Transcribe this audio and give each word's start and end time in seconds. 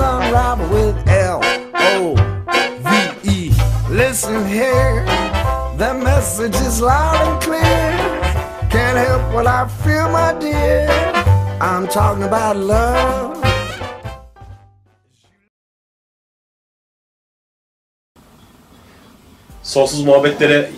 unravel 0.00 0.68
with 0.68 0.96
L 1.08 1.40
O 1.74 2.14
V 2.84 3.28
E. 3.30 3.50
Listen 3.90 4.46
here, 4.46 5.04
the 5.76 5.94
message 5.94 6.54
is 6.66 6.80
loud 6.80 7.16
and 7.26 7.42
clear. 7.42 7.60
Can't 8.70 8.98
help 8.98 9.34
what 9.34 9.46
I 9.46 9.66
feel, 9.84 10.08
my 10.10 10.32
dear. 10.40 10.88
I'm 11.60 11.86
talking 11.88 12.24
about 12.24 12.56
love. 12.56 13.36
Sonsuz 19.62 20.04
muhabbetlere 20.04 20.70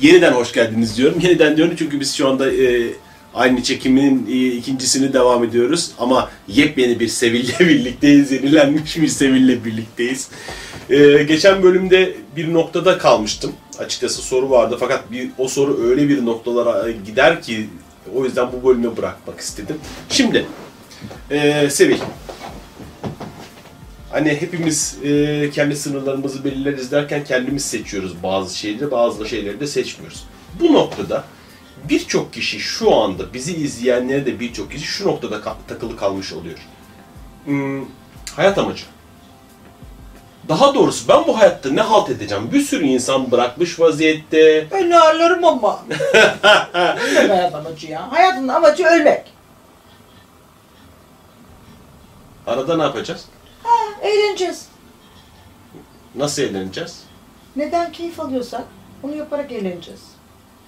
yeniden 0.00 0.32
hoş 0.32 0.52
geldiniz 0.52 0.96
diyorum. 0.96 1.20
Yeniden 1.20 1.56
diyorum 1.56 1.76
çünkü 1.76 2.00
biz 2.00 2.14
şu 2.14 2.28
anda 2.28 2.52
e, 2.52 2.92
aynı 3.36 3.62
çekimin 3.62 4.26
e, 4.30 4.46
ikincisini 4.46 5.12
devam 5.12 5.44
ediyoruz. 5.44 5.90
Ama 5.98 6.30
yepyeni 6.48 7.00
bir 7.00 7.08
Sevil'le 7.08 7.60
birlikteyiz. 7.60 8.32
Yenilenmiş 8.32 8.96
bir 8.96 9.08
Sevil'le 9.08 9.64
birlikteyiz. 9.64 10.28
E, 10.90 11.22
geçen 11.22 11.62
bölümde 11.62 12.16
bir 12.36 12.54
noktada 12.54 12.98
kalmıştım. 12.98 13.52
Açıkçası 13.78 14.22
soru 14.22 14.50
vardı 14.50 14.76
fakat 14.80 15.12
bir, 15.12 15.30
o 15.38 15.48
soru 15.48 15.88
öyle 15.88 16.08
bir 16.08 16.26
noktalara 16.26 16.90
gider 16.90 17.42
ki 17.42 17.68
o 18.14 18.24
yüzden 18.24 18.48
bu 18.52 18.68
bölümü 18.68 18.96
bırakmak 18.96 19.40
istedim. 19.40 19.76
Şimdi 20.08 20.46
e, 21.30 21.70
Sevil, 21.70 21.98
Hani 24.10 24.28
hepimiz 24.28 24.98
e, 25.04 25.50
kendi 25.50 25.76
sınırlarımızı 25.76 26.44
belirleriz 26.44 26.92
derken 26.92 27.24
kendimiz 27.24 27.64
seçiyoruz 27.64 28.22
bazı 28.22 28.58
şeyleri, 28.58 28.90
bazı 28.90 29.28
şeyleri 29.28 29.60
de 29.60 29.66
seçmiyoruz. 29.66 30.24
Bu 30.60 30.72
noktada 30.72 31.24
birçok 31.88 32.32
kişi 32.32 32.60
şu 32.60 32.94
anda 32.94 33.34
bizi 33.34 33.56
izleyenlere 33.56 34.26
de 34.26 34.40
birçok 34.40 34.72
kişi 34.72 34.86
şu 34.86 35.08
noktada 35.08 35.56
takılı 35.68 35.96
kalmış 35.96 36.32
oluyor. 36.32 36.58
Hmm, 37.44 37.84
hayat 38.36 38.58
amacı. 38.58 38.84
Daha 40.48 40.74
doğrusu 40.74 41.08
ben 41.08 41.26
bu 41.26 41.38
hayatta 41.38 41.70
ne 41.70 41.80
halt 41.80 42.10
edeceğim? 42.10 42.48
Bir 42.52 42.60
sürü 42.60 42.84
insan 42.84 43.30
bırakmış 43.30 43.80
vaziyette. 43.80 44.66
Ben 44.70 44.90
ağlarım 44.90 45.44
ama. 45.44 45.84
ne 47.14 47.28
hayat 47.28 47.54
amacı 47.54 47.86
ya? 47.86 48.12
Hayatın 48.12 48.48
amacı 48.48 48.84
ölmek. 48.86 49.32
Arada 52.46 52.76
ne 52.76 52.82
yapacağız? 52.82 53.24
Eğleneceğiz. 54.02 54.68
Nasıl 56.14 56.42
eğleneceğiz? 56.42 57.02
Neden 57.56 57.92
keyif 57.92 58.20
alıyorsak 58.20 58.64
onu 59.02 59.16
yaparak 59.16 59.52
eğleneceğiz. 59.52 60.00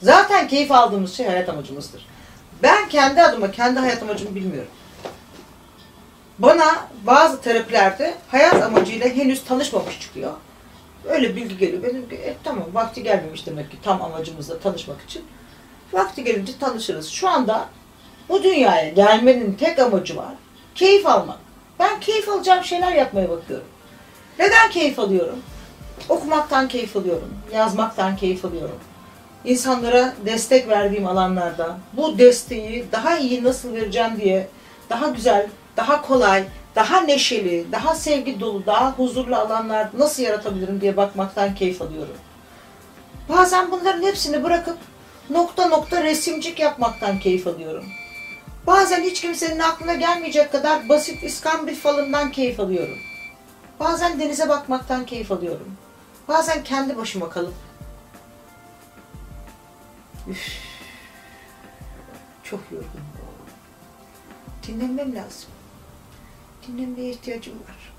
Zaten 0.03 0.49
keyif 0.49 0.73
aldığımız 0.73 1.15
şey 1.15 1.27
hayat 1.27 1.49
amacımızdır. 1.49 2.07
Ben 2.63 2.89
kendi 2.89 3.23
adıma 3.23 3.51
kendi 3.51 3.81
hayat 3.81 4.03
amacımı 4.03 4.35
bilmiyorum. 4.35 4.71
Bana 6.39 6.89
bazı 7.07 7.41
terapilerde 7.41 8.15
hayat 8.29 8.63
amacıyla 8.63 9.09
henüz 9.09 9.45
tanışmamış 9.45 10.01
çıkıyor. 10.01 10.33
Öyle 11.05 11.37
bilgi 11.37 11.59
geliyor. 11.59 11.83
Benim 11.83 12.07
e, 12.13 12.35
tamam 12.45 12.65
vakti 12.73 13.03
gelmemiş 13.03 13.47
demek 13.47 13.71
ki 13.71 13.77
tam 13.83 14.03
amacımızla 14.03 14.59
tanışmak 14.59 15.03
için. 15.03 15.25
Vakti 15.93 16.25
gelince 16.25 16.53
tanışırız. 16.61 17.09
Şu 17.09 17.29
anda 17.29 17.69
bu 18.29 18.43
dünyaya 18.43 18.89
gelmenin 18.89 19.55
tek 19.55 19.79
amacı 19.79 20.17
var. 20.17 20.35
Keyif 20.75 21.07
almak. 21.07 21.39
Ben 21.79 22.01
keyif 22.01 22.29
alacağım 22.29 22.65
şeyler 22.65 22.93
yapmaya 22.93 23.31
bakıyorum. 23.31 23.67
Neden 24.39 24.71
keyif 24.71 24.99
alıyorum? 24.99 25.39
Okumaktan 26.09 26.69
keyif 26.69 26.97
alıyorum. 26.97 27.35
Yazmaktan 27.55 28.17
keyif 28.17 28.45
alıyorum. 28.45 28.79
İnsanlara 29.45 30.15
destek 30.27 30.69
verdiğim 30.69 31.07
alanlarda 31.07 31.79
bu 31.93 32.19
desteği 32.19 32.85
daha 32.93 33.19
iyi 33.19 33.45
nasıl 33.45 33.75
vereceğim 33.75 34.21
diye 34.21 34.49
daha 34.91 35.09
güzel, 35.09 35.47
daha 35.77 36.03
kolay, 36.03 36.45
daha 36.75 37.01
neşeli, 37.01 37.67
daha 37.73 37.95
sevgi 37.95 38.41
dolu, 38.41 38.67
daha 38.67 38.93
huzurlu 38.93 39.37
alanlar 39.37 39.89
nasıl 39.99 40.23
yaratabilirim 40.23 40.81
diye 40.81 40.97
bakmaktan 40.97 41.55
keyif 41.55 41.83
alıyorum. 41.83 42.17
Bazen 43.29 43.71
bunların 43.71 44.03
hepsini 44.03 44.45
bırakıp 44.45 44.79
nokta 45.31 45.69
nokta 45.69 46.03
resimcik 46.03 46.59
yapmaktan 46.61 47.19
keyif 47.19 47.47
alıyorum. 47.47 47.85
Bazen 48.67 49.03
hiç 49.03 49.21
kimsenin 49.21 49.59
aklına 49.59 49.95
gelmeyecek 49.95 50.53
kadar 50.53 50.89
basit 50.89 51.23
iskambil 51.23 51.75
falından 51.75 52.31
keyif 52.33 52.61
alıyorum. 52.61 52.99
Bazen 53.81 54.21
denize 54.21 54.49
bakmaktan 54.49 55.07
keyif 55.07 55.33
alıyorum. 55.33 55.77
Bazen 56.29 56.65
kendi 56.65 56.97
başıma 56.97 57.29
kalıp 57.31 57.68
Üf, 60.31 60.59
çok 62.45 62.61
yorgunum. 62.73 63.07
Dinlenmem 64.67 65.15
lazım. 65.15 65.51
Dinlenmeye 66.67 67.11
ihtiyacım 67.11 67.55
var. 67.55 67.93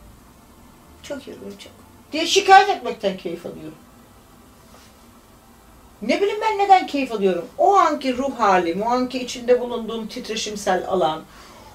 Çok 1.03 1.27
yorgunum 1.27 1.57
çok. 1.57 1.71
Diye 2.11 2.27
şikayet 2.27 2.69
etmekten 2.69 3.17
keyif 3.17 3.45
alıyorum. 3.45 3.77
Ne 6.01 6.21
bileyim 6.21 6.39
ben 6.41 6.57
neden 6.57 6.87
keyif 6.87 7.11
alıyorum? 7.11 7.45
O 7.57 7.75
anki 7.75 8.17
ruh 8.17 8.39
halim, 8.39 8.81
o 8.81 8.89
anki 8.89 9.19
içinde 9.19 9.61
bulunduğum 9.61 10.07
titreşimsel 10.07 10.87
alan, 10.87 11.23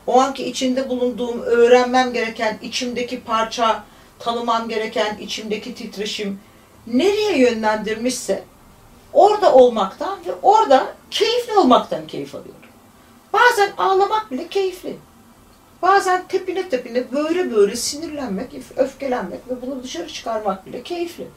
o 0.07 0.21
anki 0.21 0.45
içinde 0.45 0.89
bulunduğum 0.89 1.41
öğrenmem 1.41 2.13
gereken 2.13 2.59
içimdeki 2.63 3.21
parça, 3.21 3.85
tanımam 4.19 4.69
gereken 4.69 5.19
içimdeki 5.19 5.75
titreşim 5.75 6.41
nereye 6.87 7.39
yönlendirmişse 7.39 8.45
orada 9.15 9.55
olmaktan 9.55 10.19
ve 10.27 10.35
orada 10.43 10.95
keyifli 11.11 11.53
olmaktan 11.53 12.07
keyif 12.07 12.35
alıyorum. 12.35 12.61
Bazen 13.33 13.73
ağlamak 13.79 14.31
bile 14.31 14.49
keyifli. 14.49 14.97
Bazen 15.83 16.29
tepine 16.29 16.69
tepine 16.69 17.13
böyle 17.13 17.55
böyle 17.55 17.77
sinirlenmek, 17.77 18.51
öfkelenmek 18.77 19.41
ve 19.49 19.63
bunu 19.63 19.83
dışarı 19.83 20.09
çıkarmak 20.09 20.67
bile 20.67 20.83
keyifli. 20.83 21.29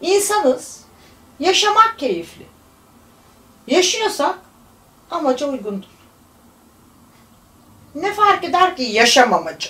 İnsanız, 0.00 0.80
yaşamak 1.40 1.94
keyifli. 1.98 2.46
Yaşıyorsak 3.66 4.38
amaca 5.10 5.48
uygundur. 5.48 5.88
Ne 7.94 8.12
fark 8.12 8.44
eder 8.44 8.76
ki 8.76 8.82
yaşam 8.82 9.32
amacı? 9.32 9.68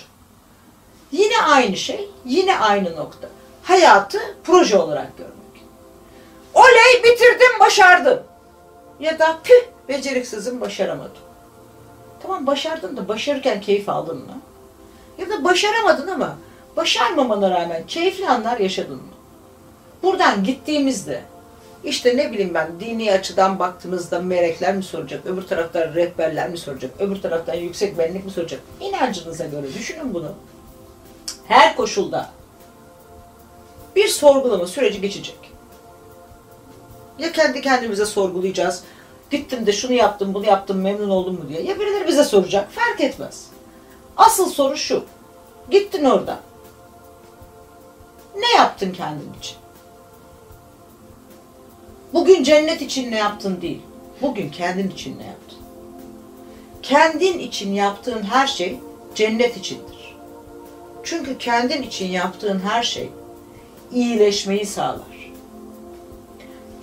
Yine 1.11 1.41
aynı 1.41 1.77
şey, 1.77 2.09
yine 2.25 2.59
aynı 2.59 2.95
nokta. 2.95 3.29
Hayatı 3.63 4.19
proje 4.43 4.77
olarak 4.77 5.17
görmek. 5.17 5.38
Oley 6.59 7.03
bitirdim, 7.03 7.59
başardım. 7.59 8.23
Ya 8.99 9.19
da 9.19 9.37
püh 9.43 9.89
beceriksizim, 9.89 10.61
başaramadım. 10.61 11.21
Tamam 12.21 12.47
başardın 12.47 12.97
da 12.97 13.07
başarırken 13.07 13.61
keyif 13.61 13.89
aldın 13.89 14.17
mı? 14.17 14.41
Ya 15.17 15.29
da 15.29 15.43
başaramadın 15.43 16.07
ama 16.07 16.37
başarmamana 16.77 17.51
rağmen 17.51 17.83
keyifli 17.87 18.29
anlar 18.29 18.57
yaşadın 18.57 18.95
mı? 18.95 19.13
Buradan 20.03 20.43
gittiğimizde 20.43 21.21
işte 21.83 22.17
ne 22.17 22.31
bileyim 22.31 22.53
ben 22.53 22.79
dini 22.79 23.11
açıdan 23.11 23.59
baktığımızda 23.59 24.19
melekler 24.19 24.75
mi 24.75 24.83
soracak, 24.83 25.25
öbür 25.25 25.41
taraftan 25.41 25.93
rehberler 25.93 26.49
mi 26.49 26.57
soracak, 26.57 26.91
öbür 26.99 27.21
taraftan 27.21 27.53
yüksek 27.53 27.97
benlik 27.97 28.25
mi 28.25 28.31
soracak? 28.31 28.59
İnancınıza 28.79 29.45
göre 29.45 29.73
düşünün 29.73 30.13
bunu. 30.13 30.31
Her 31.47 31.75
koşulda 31.75 32.29
bir 33.95 34.07
sorgulama 34.07 34.67
süreci 34.67 35.01
geçecek. 35.01 35.58
Ya 37.19 37.31
kendi 37.31 37.61
kendimize 37.61 38.05
sorgulayacağız. 38.05 38.83
Gittim 39.31 39.65
de 39.65 39.73
şunu 39.73 39.93
yaptım, 39.93 40.33
bunu 40.33 40.45
yaptım, 40.45 40.81
memnun 40.81 41.09
oldum 41.09 41.33
mu 41.35 41.49
diye. 41.49 41.61
Ya 41.61 41.79
birileri 41.79 42.07
bize 42.07 42.23
soracak. 42.23 42.71
Fark 42.71 43.01
etmez. 43.01 43.47
Asıl 44.17 44.49
soru 44.49 44.77
şu. 44.77 45.03
Gittin 45.71 46.05
orada. 46.05 46.39
Ne 48.35 48.51
yaptın 48.57 48.91
kendin 48.91 49.33
için? 49.39 49.57
Bugün 52.13 52.43
cennet 52.43 52.81
için 52.81 53.11
ne 53.11 53.17
yaptın 53.17 53.61
değil. 53.61 53.81
Bugün 54.21 54.49
kendin 54.49 54.89
için 54.89 55.19
ne 55.19 55.25
yaptın? 55.25 55.57
Kendin 56.81 57.39
için 57.39 57.73
yaptığın 57.73 58.23
her 58.23 58.47
şey 58.47 58.79
cennet 59.15 59.57
içindir. 59.57 60.15
Çünkü 61.03 61.37
kendin 61.37 61.81
için 61.81 62.07
yaptığın 62.07 62.59
her 62.59 62.83
şey 62.83 63.09
iyileşmeyi 63.91 64.65
sağlar. 64.65 65.18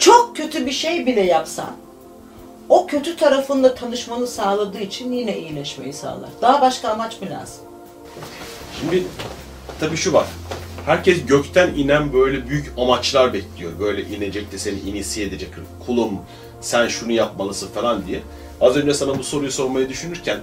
Çok 0.07 0.37
kötü 0.37 0.67
bir 0.67 0.73
şey 0.73 1.07
bile 1.07 1.21
yapsan, 1.21 1.77
o 2.69 2.87
kötü 2.87 3.17
tarafınla 3.17 3.75
tanışmanı 3.75 4.27
sağladığı 4.27 4.81
için 4.81 5.13
yine 5.13 5.39
iyileşmeyi 5.39 5.93
sağlar. 5.93 6.31
Daha 6.43 6.61
başka 6.61 6.89
amaç 6.89 7.21
mı 7.21 7.31
lazım? 7.31 7.65
Şimdi 8.81 9.03
tabii 9.81 9.97
şu 9.97 10.13
var. 10.13 10.27
Herkes 10.87 11.27
gökten 11.27 11.75
inen 11.75 12.13
böyle 12.13 12.49
büyük 12.49 12.73
amaçlar 12.79 13.33
bekliyor. 13.33 13.73
Böyle 13.81 14.03
inecek 14.03 14.53
de 14.53 14.59
seni 14.59 14.79
inisiye 14.81 15.27
edecek. 15.27 15.49
Kulum 15.87 16.19
sen 16.61 16.89
şunu 16.89 17.13
yapmalısın 17.13 17.69
falan 17.69 18.07
diye. 18.07 18.21
Az 18.61 18.77
önce 18.77 18.95
sana 18.95 19.19
bu 19.19 19.25
soruyu 19.25 19.53
sormayı 19.53 19.89
düşünürken 19.89 20.41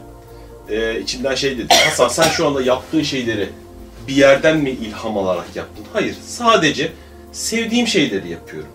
e, 0.70 1.00
içimden 1.00 1.36
şey 1.36 1.58
dedi. 1.58 1.74
Hasan 1.90 2.08
sen 2.08 2.30
şu 2.30 2.48
anda 2.48 2.62
yaptığın 2.62 3.04
şeyleri 3.04 3.50
bir 4.08 4.16
yerden 4.16 4.58
mi 4.58 4.70
ilham 4.70 5.18
alarak 5.18 5.56
yaptın? 5.56 5.86
Hayır. 5.94 6.16
Sadece 6.28 6.92
sevdiğim 7.32 7.88
şeyleri 7.88 8.30
yapıyorum. 8.30 8.70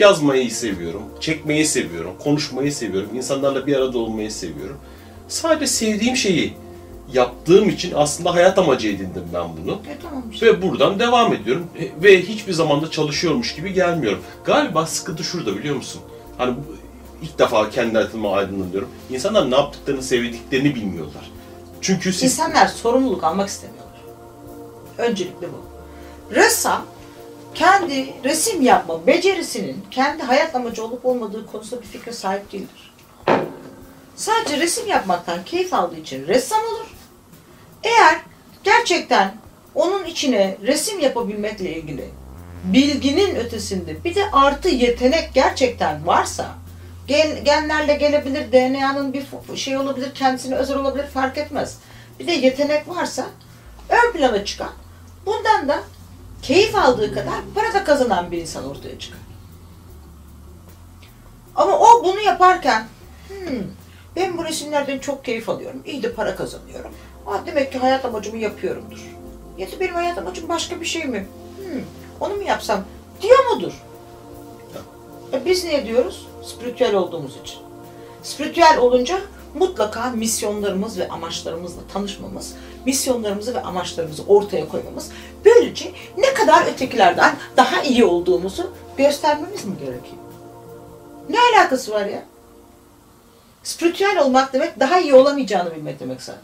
Yazmayı 0.00 0.50
seviyorum, 0.50 1.02
çekmeyi 1.20 1.66
seviyorum, 1.66 2.12
konuşmayı 2.24 2.72
seviyorum, 2.72 3.10
insanlarla 3.14 3.66
bir 3.66 3.76
arada 3.76 3.98
olmayı 3.98 4.30
seviyorum. 4.32 4.76
Sadece 5.28 5.66
sevdiğim 5.66 6.16
şeyi 6.16 6.54
yaptığım 7.12 7.68
için 7.68 7.92
aslında 7.96 8.34
hayat 8.34 8.58
amacı 8.58 8.88
edindim 8.88 9.24
ben 9.34 9.44
bunu. 9.62 9.72
E 9.72 9.98
tamam 10.02 10.24
işte. 10.32 10.46
Ve 10.46 10.62
buradan 10.62 10.98
devam 11.00 11.32
ediyorum. 11.34 11.66
E, 11.80 12.02
Ve 12.02 12.22
hiçbir 12.22 12.52
zamanda 12.52 12.90
çalışıyormuş 12.90 13.54
gibi 13.54 13.72
gelmiyorum. 13.72 14.20
Galiba 14.44 14.86
sıkıntı 14.86 15.24
şurada 15.24 15.56
biliyor 15.56 15.76
musun? 15.76 16.00
Hani 16.38 16.54
ilk 17.22 17.38
defa 17.38 17.70
kendi 17.70 17.94
hayatıma 17.94 18.32
aydınlanıyorum. 18.36 18.88
İnsanlar 19.10 19.50
ne 19.50 19.54
yaptıklarını, 19.54 20.02
sevdiklerini 20.02 20.74
bilmiyorlar. 20.74 21.30
Çünkü 21.80 22.12
siz... 22.12 22.22
İnsanlar 22.22 22.66
sorumluluk 22.68 23.24
almak 23.24 23.48
istemiyorlar. 23.48 24.00
Öncelikle 24.98 25.46
bu. 25.48 25.64
Ressam 26.34 26.82
kendi 27.54 28.14
resim 28.24 28.62
yapma 28.62 29.06
becerisinin 29.06 29.84
kendi 29.90 30.22
hayat 30.22 30.54
amacı 30.54 30.84
olup 30.84 31.06
olmadığı 31.06 31.46
konusunda 31.46 31.82
bir 31.82 31.86
fikre 31.86 32.12
sahip 32.12 32.52
değildir. 32.52 32.94
Sadece 34.16 34.56
resim 34.60 34.88
yapmaktan 34.88 35.44
keyif 35.44 35.74
aldığı 35.74 35.96
için 35.96 36.26
ressam 36.26 36.60
olur. 36.60 36.86
Eğer 37.84 38.20
gerçekten 38.64 39.34
onun 39.74 40.04
içine 40.04 40.56
resim 40.62 41.00
yapabilmekle 41.00 41.76
ilgili 41.76 42.10
bilginin 42.64 43.36
ötesinde 43.36 44.04
bir 44.04 44.14
de 44.14 44.30
artı 44.32 44.68
yetenek 44.68 45.30
gerçekten 45.34 46.06
varsa 46.06 46.46
gen, 47.06 47.44
genlerle 47.44 47.94
gelebilir, 47.94 48.52
DNA'nın 48.52 49.12
bir 49.12 49.26
şey 49.56 49.76
olabilir, 49.76 50.14
kendisine 50.14 50.54
özel 50.54 50.76
olabilir 50.76 51.06
fark 51.06 51.38
etmez. 51.38 51.78
Bir 52.18 52.26
de 52.26 52.32
yetenek 52.32 52.88
varsa 52.88 53.26
ön 53.88 54.12
plana 54.12 54.44
çıkan, 54.44 54.72
bundan 55.26 55.68
da 55.68 55.82
keyif 56.42 56.74
aldığı 56.74 57.14
kadar 57.14 57.40
para 57.54 57.74
da 57.74 57.84
kazanan 57.84 58.30
bir 58.30 58.38
insan 58.38 58.70
ortaya 58.70 58.98
çıkar. 58.98 59.20
Ama 61.56 61.78
o 61.78 62.04
bunu 62.04 62.20
yaparken 62.20 62.86
"Hmm, 63.28 63.58
ben 64.16 64.38
bu 64.38 64.44
resimlerden 64.44 64.98
çok 64.98 65.24
keyif 65.24 65.48
alıyorum, 65.48 65.82
iyi 65.86 66.02
de 66.02 66.12
para 66.12 66.36
kazanıyorum. 66.36 66.90
Aa, 67.26 67.46
demek 67.46 67.72
ki 67.72 67.78
hayat 67.78 68.04
amacımı 68.04 68.38
yapıyorumdur. 68.38 69.00
Ya 69.58 69.66
da 69.72 69.80
benim 69.80 69.94
hayat 69.94 70.18
amacım 70.18 70.48
başka 70.48 70.80
bir 70.80 70.86
şey 70.86 71.04
mi? 71.04 71.26
Hmm, 71.56 71.82
onu 72.20 72.34
mu 72.36 72.42
yapsam 72.42 72.84
diyor 73.22 73.38
mudur? 73.54 73.72
E 75.32 75.44
biz 75.44 75.64
niye 75.64 75.86
diyoruz? 75.86 76.26
Spiritüel 76.44 76.94
olduğumuz 76.94 77.36
için. 77.36 77.58
Spiritüel 78.22 78.78
olunca 78.78 79.20
mutlaka 79.54 80.10
misyonlarımız 80.10 80.98
ve 80.98 81.08
amaçlarımızla 81.08 81.80
tanışmamız, 81.92 82.54
misyonlarımızı 82.86 83.54
ve 83.54 83.62
amaçlarımızı 83.62 84.22
ortaya 84.22 84.68
koymamız, 84.68 85.10
böylece 85.44 85.92
ne 86.18 86.34
kadar 86.34 86.66
ötekilerden 86.66 87.36
daha 87.56 87.82
iyi 87.82 88.04
olduğumuzu 88.04 88.72
göstermemiz 88.96 89.64
mi 89.64 89.78
gerekiyor? 89.78 90.16
Ne 91.28 91.38
alakası 91.40 91.92
var 91.92 92.06
ya? 92.06 92.24
Spiritüel 93.62 94.18
olmak 94.18 94.52
demek 94.52 94.80
daha 94.80 95.00
iyi 95.00 95.14
olamayacağını 95.14 95.74
bilmek 95.74 96.00
demek 96.00 96.22
zaten. 96.22 96.42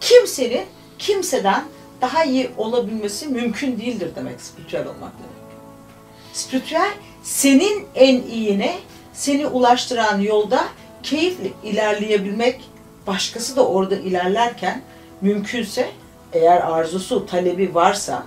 Kimsenin 0.00 0.66
kimseden 0.98 1.64
daha 2.00 2.24
iyi 2.24 2.50
olabilmesi 2.56 3.26
mümkün 3.26 3.78
değildir 3.78 4.10
demek 4.16 4.40
spiritüel 4.40 4.86
olmak 4.86 5.12
demek. 5.12 5.58
Spiritüel 6.32 6.92
senin 7.22 7.86
en 7.94 8.22
iyine 8.22 8.78
seni 9.18 9.46
ulaştıran 9.46 10.20
yolda 10.20 10.64
keyifle 11.02 11.52
ilerleyebilmek, 11.64 12.70
başkası 13.06 13.56
da 13.56 13.66
orada 13.66 13.96
ilerlerken 13.96 14.82
mümkünse 15.20 15.90
eğer 16.32 16.60
arzusu, 16.60 17.26
talebi 17.26 17.74
varsa 17.74 18.22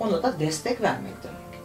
ona 0.00 0.22
da 0.22 0.40
destek 0.40 0.80
vermek 0.80 1.12
demek. 1.22 1.62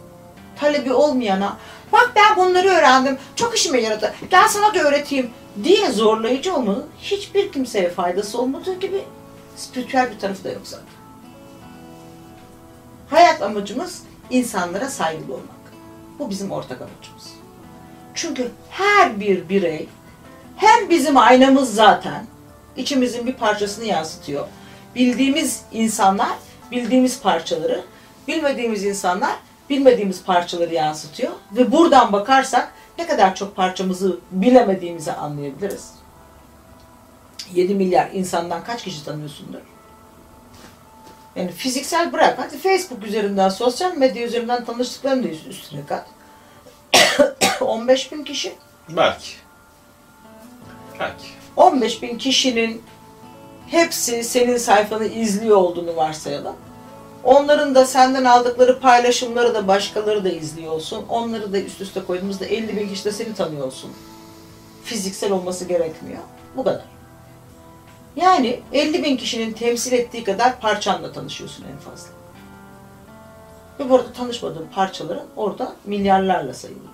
Talebi 0.60 0.92
olmayana 0.92 1.56
bak 1.92 2.12
ben 2.16 2.36
bunları 2.36 2.68
öğrendim, 2.68 3.18
çok 3.36 3.56
işime 3.56 3.80
yaradı, 3.80 4.14
gel 4.30 4.48
sana 4.48 4.74
da 4.74 4.78
öğreteyim 4.78 5.30
diye 5.64 5.90
zorlayıcı 5.90 6.54
olmanın 6.56 6.86
hiçbir 6.98 7.52
kimseye 7.52 7.90
faydası 7.90 8.40
olmadığı 8.40 8.80
gibi 8.80 9.04
spiritüel 9.56 10.10
bir 10.10 10.18
tarafı 10.18 10.44
da 10.44 10.48
yok 10.48 10.62
zaten. 10.64 10.86
Hayat 13.10 13.42
amacımız 13.42 14.02
insanlara 14.30 14.90
saygılı 14.90 15.34
olmak. 15.34 15.56
Bu 16.18 16.30
bizim 16.30 16.50
ortak 16.50 16.80
amacımız. 16.80 17.35
Çünkü 18.16 18.50
her 18.70 19.20
bir 19.20 19.48
birey 19.48 19.88
hem 20.56 20.90
bizim 20.90 21.16
aynamız 21.16 21.74
zaten 21.74 22.26
içimizin 22.76 23.26
bir 23.26 23.32
parçasını 23.32 23.84
yansıtıyor. 23.84 24.48
Bildiğimiz 24.94 25.62
insanlar 25.72 26.32
bildiğimiz 26.70 27.20
parçaları, 27.20 27.84
bilmediğimiz 28.28 28.84
insanlar 28.84 29.36
bilmediğimiz 29.70 30.24
parçaları 30.24 30.74
yansıtıyor 30.74 31.32
ve 31.52 31.72
buradan 31.72 32.12
bakarsak 32.12 32.72
ne 32.98 33.06
kadar 33.06 33.34
çok 33.34 33.56
parçamızı 33.56 34.18
bilemediğimizi 34.30 35.12
anlayabiliriz. 35.12 35.90
7 37.54 37.74
milyar 37.74 38.10
insandan 38.12 38.64
kaç 38.64 38.82
kişi 38.84 39.04
tanıyorsundur? 39.04 39.58
Yani 41.36 41.52
fiziksel 41.52 42.12
bırak. 42.12 42.38
Hadi 42.38 42.58
Facebook 42.58 43.04
üzerinden, 43.04 43.48
sosyal 43.48 43.96
medya 43.96 44.26
üzerinden 44.26 44.64
tanıştıklarını 44.64 45.24
da 45.24 45.28
üstüne 45.28 45.86
kat. 45.86 46.06
15 47.60 48.12
bin 48.12 48.24
kişi. 48.24 48.54
Belki. 48.88 49.30
Belki. 51.00 51.24
15 51.56 52.02
bin 52.02 52.18
kişinin 52.18 52.82
hepsi 53.66 54.24
senin 54.24 54.56
sayfanı 54.56 55.06
izliyor 55.06 55.56
olduğunu 55.56 55.96
varsayalım. 55.96 56.56
Onların 57.24 57.74
da 57.74 57.86
senden 57.86 58.24
aldıkları 58.24 58.80
paylaşımları 58.80 59.54
da 59.54 59.68
başkaları 59.68 60.24
da 60.24 60.28
izliyor 60.28 60.72
olsun. 60.72 61.04
Onları 61.08 61.52
da 61.52 61.58
üst 61.58 61.80
üste 61.80 62.04
koyduğumuzda 62.04 62.44
50 62.44 62.76
bin 62.76 62.88
kişi 62.88 63.04
de 63.04 63.12
seni 63.12 63.34
tanıyor 63.34 63.66
olsun. 63.66 63.90
Fiziksel 64.84 65.32
olması 65.32 65.64
gerekmiyor. 65.64 66.22
Bu 66.56 66.64
kadar. 66.64 66.84
Yani 68.16 68.60
50 68.72 69.04
bin 69.04 69.16
kişinin 69.16 69.52
temsil 69.52 69.92
ettiği 69.92 70.24
kadar 70.24 70.60
parçanla 70.60 71.12
tanışıyorsun 71.12 71.64
en 71.72 71.90
fazla. 71.90 72.08
Ve 73.80 73.90
burada 73.90 74.12
tanışmadığın 74.12 74.68
parçaların 74.74 75.26
orada 75.36 75.72
milyarlarla 75.84 76.54
sayılıyor. 76.54 76.86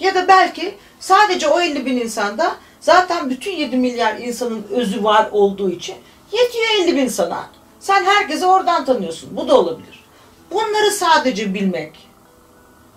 Ya 0.00 0.14
da 0.14 0.28
belki 0.28 0.74
sadece 1.00 1.48
o 1.48 1.60
50 1.60 1.86
bin 1.86 1.96
insanda 1.96 2.56
zaten 2.80 3.30
bütün 3.30 3.52
7 3.52 3.76
milyar 3.76 4.16
insanın 4.16 4.66
özü 4.70 5.04
var 5.04 5.28
olduğu 5.32 5.70
için 5.70 5.96
yetiyor 6.32 6.66
50 6.84 6.96
bin 6.96 7.08
sana. 7.08 7.46
Sen 7.80 8.04
herkesi 8.04 8.46
oradan 8.46 8.84
tanıyorsun. 8.84 9.36
Bu 9.36 9.48
da 9.48 9.58
olabilir. 9.58 10.04
Bunları 10.50 10.90
sadece 10.90 11.54
bilmek 11.54 12.08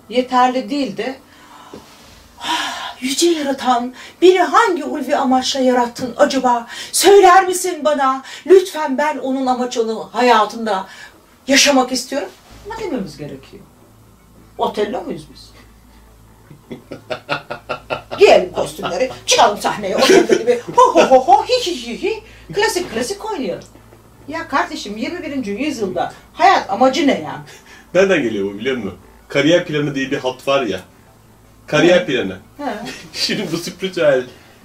yeterli 0.10 0.70
değil 0.70 0.98
de 0.98 1.16
"Ah, 2.40 2.86
Yüce 3.02 3.30
yaratan 3.30 3.94
beni 4.22 4.40
hangi 4.40 4.84
ulvi 4.84 5.16
amaçla 5.16 5.60
yarattın 5.60 6.14
acaba? 6.18 6.68
Söyler 6.92 7.48
misin 7.48 7.82
bana? 7.86 8.22
Lütfen 8.48 8.98
ben 8.98 9.18
onun 9.18 9.46
amaçını 9.46 10.04
hayatımda 10.12 10.86
yaşamak 11.48 11.92
istiyorum. 11.92 12.30
Ama 12.66 12.80
dememiz 12.80 13.18
gerekiyor. 13.18 13.64
Otello 14.58 15.02
muyuz 15.02 15.28
biz? 15.34 15.52
Giyelim 18.20 18.52
kostümleri, 18.52 19.12
çıkalım 19.26 19.58
sahneye, 19.58 19.98
otelde 19.98 20.36
gibi 20.36 20.60
ho 20.76 20.94
ho 20.94 21.10
ho 21.10 21.20
ho 21.20 21.44
hi 21.44 21.72
hi 21.72 21.88
hi 21.88 22.04
hi 22.04 22.24
klasik 22.54 22.94
klasik 22.94 23.32
oynayalım. 23.32 23.64
Ya 24.28 24.48
kardeşim 24.48 24.98
21. 24.98 25.46
yüzyılda 25.46 26.14
hayat 26.34 26.70
amacı 26.70 27.08
ne 27.08 27.22
ya? 27.22 27.46
Nereden 27.94 28.24
geliyor 28.24 28.46
bu 28.54 28.60
biliyor 28.60 28.78
musun? 28.78 28.98
Kariyer 29.28 29.66
planı 29.66 29.96
diye 29.96 30.12
bir 30.12 30.18
hat 30.18 30.48
var 30.48 30.62
ya. 30.66 30.80
Kariyer 31.68 31.98
Evet. 31.98 32.08
planı. 32.08 32.38
He. 32.58 32.74
Şimdi 33.14 33.52
bu 33.52 33.58
spiritüel 33.58 34.24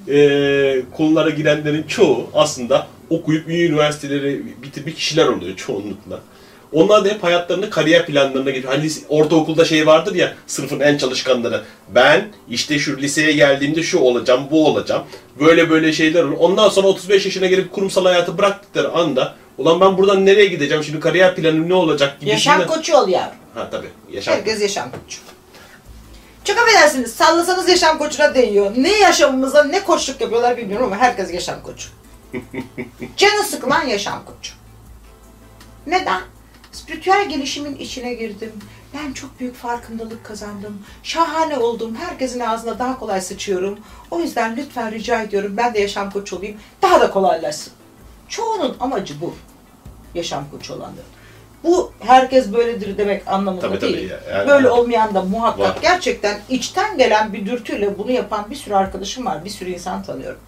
e, 0.09 0.83
konulara 0.97 1.31
girenlerin 1.31 1.83
çoğu 1.83 2.31
aslında 2.35 2.87
okuyup 3.11 3.51
iyi 3.51 3.69
üniversiteleri 3.69 4.63
bitirmiş 4.63 4.95
kişiler 4.95 5.27
oluyor 5.27 5.57
çoğunlukla. 5.57 6.21
Onlar 6.73 7.05
da 7.05 7.09
hep 7.09 7.23
hayatlarını 7.23 7.71
kariyer 7.71 8.07
planlarına 8.07 8.51
geçiyor. 8.51 8.75
Hani 8.75 8.91
ortaokulda 9.09 9.65
şey 9.65 9.87
vardır 9.87 10.15
ya 10.15 10.35
sınıfın 10.47 10.81
en 10.81 10.99
çalışkanları. 10.99 11.63
Ben 11.89 12.29
işte 12.51 12.79
şu 12.79 12.99
liseye 12.99 13.33
geldiğimde 13.33 13.83
şu 13.83 13.99
olacağım, 13.99 14.47
bu 14.51 14.67
olacağım. 14.67 15.03
Böyle 15.41 15.71
böyle 15.71 15.93
şeyler 15.93 16.23
olur. 16.25 16.37
Ondan 16.39 16.69
sonra 16.69 16.87
35 16.87 17.25
yaşına 17.25 17.47
gelip 17.47 17.73
kurumsal 17.73 18.05
hayatı 18.05 18.39
bıraktıkları 18.39 18.93
anda 18.93 19.35
ulan 19.59 19.81
ben 19.81 19.99
buradan 19.99 20.27
nereye 20.27 20.47
gideceğim 20.47 20.85
şimdi 20.85 21.01
kariyer 21.01 21.35
planım 21.35 21.69
ne 21.69 21.75
olacak 21.75 22.21
gibi 22.21 22.31
Yaşam 22.31 22.67
koçu 22.67 22.97
ol 22.97 23.09
yavrum. 23.09 23.39
Ha 23.55 23.69
tabii. 23.71 23.91
Yaşam 24.13 24.35
Herkes 24.35 24.63
yaşam 24.63 24.91
koçu. 24.91 25.21
Çok 26.45 26.59
affedersiniz 26.59 27.13
sallasanız 27.13 27.69
yaşam 27.69 27.99
koçuna 27.99 28.35
değiyor. 28.35 28.73
Ne 28.77 28.99
yaşamımıza 28.99 29.65
ne 29.65 29.85
koçluk 29.85 30.21
yapıyorlar 30.21 30.57
bilmiyorum 30.57 30.87
ama 30.87 30.97
herkes 30.97 31.35
yaşam 31.35 31.63
koçu. 31.63 31.89
Canı 33.17 33.45
sıkılan 33.45 33.87
yaşam 33.87 34.25
koçu. 34.25 34.53
Neden? 35.87 36.21
Spiritüel 36.73 37.29
gelişimin 37.29 37.77
içine 37.77 38.15
girdim. 38.15 38.53
Ben 38.95 39.13
çok 39.13 39.41
büyük 39.41 39.57
farkındalık 39.57 40.25
kazandım. 40.25 40.83
Şahane 41.03 41.59
oldum. 41.59 41.97
Herkesin 41.97 42.41
ağzına 42.41 42.79
daha 42.79 42.99
kolay 42.99 43.21
sıçıyorum. 43.21 43.79
O 44.11 44.21
yüzden 44.21 44.57
lütfen 44.57 44.93
rica 44.93 45.23
ediyorum 45.23 45.57
ben 45.57 45.75
de 45.75 45.81
yaşam 45.81 46.11
koçu 46.11 46.37
olayım. 46.37 46.57
Daha 46.83 47.01
da 47.01 47.11
kolaylaşsın. 47.11 47.73
Çoğunun 48.29 48.77
amacı 48.81 49.21
bu. 49.21 49.35
Yaşam 50.15 50.45
koçu 50.51 50.75
olanların. 50.75 51.05
Bu 51.65 51.93
herkes 52.01 52.53
böyledir 52.53 52.99
demek 52.99 53.29
anlamında 53.29 53.61
Tabii, 53.69 53.79
tabii 53.79 53.93
değil. 53.93 54.11
ya, 54.11 54.21
yani- 54.33 54.49
Böyle 54.49 54.71
olmayan 54.71 55.15
da 55.15 55.23
muhakkak 55.23 55.61
Var. 55.77 55.79
gerçekten 55.83 56.41
içten 56.49 56.99
gelen 56.99 57.33
bir 57.33 57.47
dürtüyle 57.47 57.99
bunu 57.99 58.11
yapan 58.11 58.51
bir 58.51 58.57
sürü 58.57 58.75
arkadaşım 58.75 59.27
var. 59.27 59.45
Bir 59.45 59.51
sürü 59.51 59.71
insan 59.71 60.03
tanıyorum. 60.03 60.41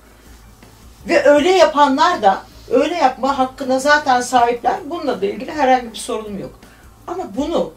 Ve 1.09 1.25
öyle 1.25 1.51
yapanlar 1.51 2.23
da 2.23 2.43
öyle 2.73 2.95
yapma 2.95 3.39
hakkına 3.39 3.79
zaten 3.79 4.21
sahipler. 4.21 4.77
Bununla 4.91 5.21
da 5.21 5.27
ilgili 5.27 5.53
herhangi 5.53 5.93
bir 5.93 5.99
sorunum 5.99 6.39
yok. 6.39 6.59
Ama 7.07 7.37
bunu 7.37 7.73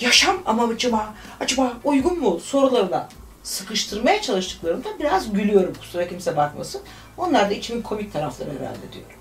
yaşam 0.00 0.36
amacıma 0.46 1.14
acaba 1.40 1.72
uygun 1.84 2.18
mu 2.20 2.40
sorularına 2.40 3.08
sıkıştırmaya 3.42 4.22
çalıştıklarında 4.22 4.88
biraz 5.00 5.32
gülüyorum 5.32 5.74
kusura 5.80 6.08
kimse 6.08 6.36
bakmasın. 6.36 6.80
Onlar 7.16 7.50
da 7.50 7.54
içimin 7.54 7.82
komik 7.82 8.12
tarafları 8.12 8.50
herhalde 8.50 8.92
diyorum. 8.92 9.12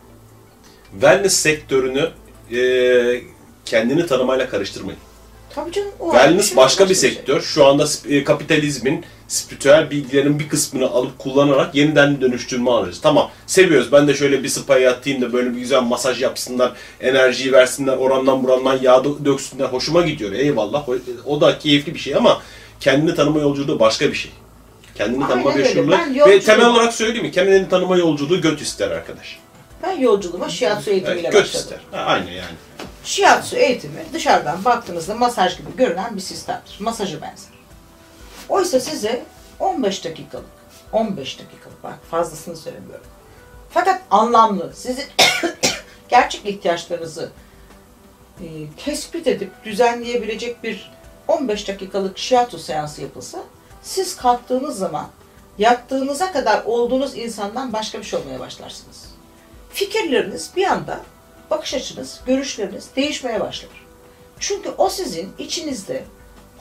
Wellness 0.91 1.33
sektörünü 1.33 2.11
e, 2.51 3.21
kendini 3.65 4.07
tanımayla 4.07 4.49
karıştırmayın. 4.49 4.99
Tabii 5.55 5.71
canım 5.71 5.91
o 5.99 6.11
Wellness 6.11 6.47
ayrı 6.51 6.57
başka 6.57 6.89
bir 6.89 6.95
şey. 6.95 7.09
sektör. 7.11 7.41
Şu 7.41 7.65
anda 7.65 7.85
e, 8.09 8.23
kapitalizmin 8.23 9.05
spiritüel 9.27 9.91
bilgilerin 9.91 10.39
bir 10.39 10.49
kısmını 10.49 10.89
alıp 10.89 11.19
kullanarak 11.19 11.75
yeniden 11.75 12.21
dönüştürme 12.21 12.71
aracı. 12.71 13.01
Tamam 13.01 13.31
seviyoruz. 13.47 13.91
Ben 13.91 14.07
de 14.07 14.13
şöyle 14.13 14.43
bir 14.43 14.49
spaya 14.49 14.79
yatayım 14.81 15.21
da 15.21 15.33
böyle 15.33 15.53
bir 15.53 15.59
güzel 15.59 15.81
masaj 15.81 16.21
yapsınlar, 16.21 16.71
enerjiyi 17.01 17.51
versinler, 17.53 17.97
orandan 17.97 18.43
burandan 18.43 18.79
yağ 18.81 18.95
dö- 18.95 19.25
döksünler. 19.25 19.65
Hoşuma 19.65 20.01
gidiyor. 20.01 20.31
Eyvallah. 20.31 20.89
O- 20.89 20.95
O 21.25 21.41
da 21.41 21.59
keyifli 21.59 21.93
bir 21.93 21.99
şey 21.99 22.15
ama 22.15 22.41
kendini 22.79 23.15
tanıma 23.15 23.39
yolculuğu 23.39 23.79
başka 23.79 24.07
bir 24.09 24.15
şey. 24.15 24.31
Kendini 24.95 25.27
tanıma 25.27 25.49
Aynen 25.49 25.65
öyle. 25.65 25.79
yolculuğu. 25.79 26.27
Ve 26.29 26.39
temel 26.39 26.65
olarak 26.69 26.93
söyleyeyim 26.93 27.25
mi? 27.25 27.31
Kendini 27.31 27.69
tanıma 27.69 27.97
yolculuğu 27.97 28.41
göt 28.41 28.61
ister 28.61 28.91
arkadaş. 28.91 29.39
Ben 29.83 29.91
yolculuğuma 29.99 30.49
shiatsu 30.49 30.89
eğitimiyle 30.89 31.21
Evet, 31.21 31.31
göt 31.33 31.43
başladım. 31.43 31.61
ister. 31.63 31.99
Ha, 31.99 32.05
aynı 32.05 32.31
yani. 32.31 32.55
Shiatsu 33.03 33.55
eğitimi 33.55 34.05
dışarıdan 34.13 34.65
baktığınızda 34.65 35.15
masaj 35.15 35.57
gibi 35.57 35.75
görünen 35.77 36.15
bir 36.15 36.21
sistemdir. 36.21 36.77
Masaja 36.79 37.21
benzer. 37.21 37.53
Oysa 38.49 38.79
size 38.79 39.23
15 39.59 40.05
dakikalık, 40.05 40.45
15 40.91 41.39
dakikalık 41.39 41.83
bak 41.83 41.99
fazlasını 42.11 42.57
söylemiyorum. 42.57 43.05
Fakat 43.69 44.01
anlamlı, 44.11 44.73
sizin 44.75 45.05
gerçek 46.09 46.45
ihtiyaçlarınızı 46.45 47.31
e, 48.41 48.45
tespit 48.85 49.27
edip 49.27 49.51
düzenleyebilecek 49.65 50.63
bir 50.63 50.91
15 51.27 51.67
dakikalık 51.67 52.17
shiatsu 52.17 52.59
seansı 52.59 53.01
yapılsa, 53.01 53.39
siz 53.81 54.15
kalktığınız 54.15 54.77
zaman 54.77 55.07
yattığınıza 55.57 56.31
kadar 56.31 56.63
olduğunuz 56.65 57.17
insandan 57.17 57.73
başka 57.73 57.99
bir 57.99 58.03
şey 58.03 58.19
olmaya 58.19 58.39
başlarsınız. 58.39 59.05
Fikirleriniz 59.69 60.51
bir 60.55 60.63
anda 60.63 60.99
bakış 61.51 61.73
açınız, 61.73 62.21
görüşleriniz 62.25 62.89
değişmeye 62.95 63.39
başlar. 63.39 63.69
Çünkü 64.39 64.69
o 64.77 64.89
sizin 64.89 65.33
içinizde 65.37 66.03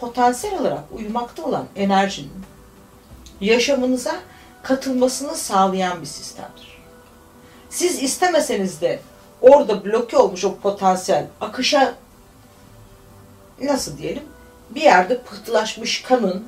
potansiyel 0.00 0.60
olarak 0.60 0.84
uyumakta 0.92 1.42
olan 1.44 1.66
enerjinin 1.76 2.42
yaşamınıza 3.40 4.14
katılmasını 4.62 5.36
sağlayan 5.36 6.00
bir 6.00 6.06
sistemdir. 6.06 6.78
Siz 7.70 8.02
istemeseniz 8.02 8.80
de 8.80 9.00
orada 9.40 9.84
bloke 9.84 10.16
olmuş 10.16 10.44
o 10.44 10.56
potansiyel 10.56 11.26
akışa 11.40 11.94
nasıl 13.62 13.98
diyelim 13.98 14.24
bir 14.70 14.80
yerde 14.80 15.22
pıhtılaşmış 15.22 16.02
kanın 16.02 16.44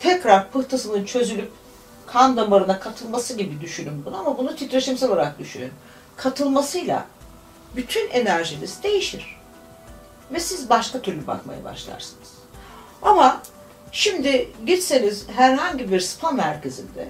tekrar 0.00 0.50
pıhtısının 0.50 1.04
çözülüp 1.04 1.52
kan 2.06 2.36
damarına 2.36 2.80
katılması 2.80 3.34
gibi 3.34 3.60
düşünün 3.60 4.04
bunu 4.04 4.18
ama 4.18 4.38
bunu 4.38 4.56
titreşimsel 4.56 5.10
olarak 5.10 5.38
düşünün. 5.38 5.72
Katılmasıyla 6.16 7.06
bütün 7.76 8.10
enerjiniz 8.10 8.82
değişir. 8.82 9.36
Ve 10.32 10.40
siz 10.40 10.70
başka 10.70 11.02
türlü 11.02 11.26
bakmaya 11.26 11.64
başlarsınız. 11.64 12.28
Ama 13.02 13.42
şimdi 13.92 14.50
gitseniz 14.66 15.28
herhangi 15.28 15.92
bir 15.92 16.00
spa 16.00 16.30
merkezinde 16.30 17.08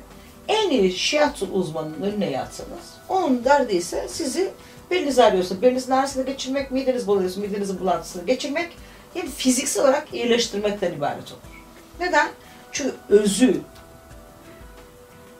en 0.48 0.70
iyi 0.70 0.92
shiatsu 0.92 1.46
uzmanının 1.52 2.02
önüne 2.02 2.30
yatsanız 2.30 2.94
onun 3.08 3.44
derdi 3.44 3.76
ise 3.76 4.08
sizi 4.08 4.52
beliniz 4.90 5.18
ağrıyorsa 5.18 5.62
belinizin 5.62 5.92
ağrısını 5.92 6.26
geçirmek, 6.26 6.70
mideniz 6.70 7.06
buluyorsa 7.06 7.40
midenizin 7.40 7.80
bulantısını 7.80 8.26
geçirmek 8.26 8.72
yani 9.14 9.30
fiziksel 9.30 9.82
olarak 9.82 10.14
iyileştirmekten 10.14 10.92
ibaret 10.92 11.32
olur. 11.32 11.40
Neden? 12.00 12.28
Çünkü 12.72 12.94
özü 13.08 13.60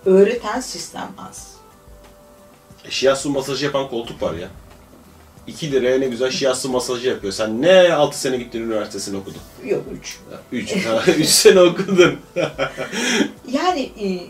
öğreten 0.07 0.61
sistem 0.61 1.09
az. 1.19 1.55
E, 2.85 2.91
Shiatsu 2.91 3.31
masajı 3.31 3.65
yapan 3.65 3.89
koltuk 3.89 4.23
var 4.23 4.35
ya. 4.35 4.49
2 5.51 5.73
liraya 5.73 5.99
ne 5.99 6.07
güzel 6.07 6.31
shiatsu 6.31 6.69
masajı 6.69 7.09
yapıyor. 7.09 7.33
Sen 7.33 7.63
ne 7.63 7.93
6 7.93 8.21
sene 8.21 8.37
gittin 8.37 8.63
üniversitesini 8.63 9.17
okudun? 9.17 9.41
Yok 9.65 9.85
üç. 10.01 10.19
3. 10.53 10.75
3 11.19 11.27
sene 11.29 11.61
okudun. 11.61 12.19
Yani 13.53 13.81
e, 13.83 14.21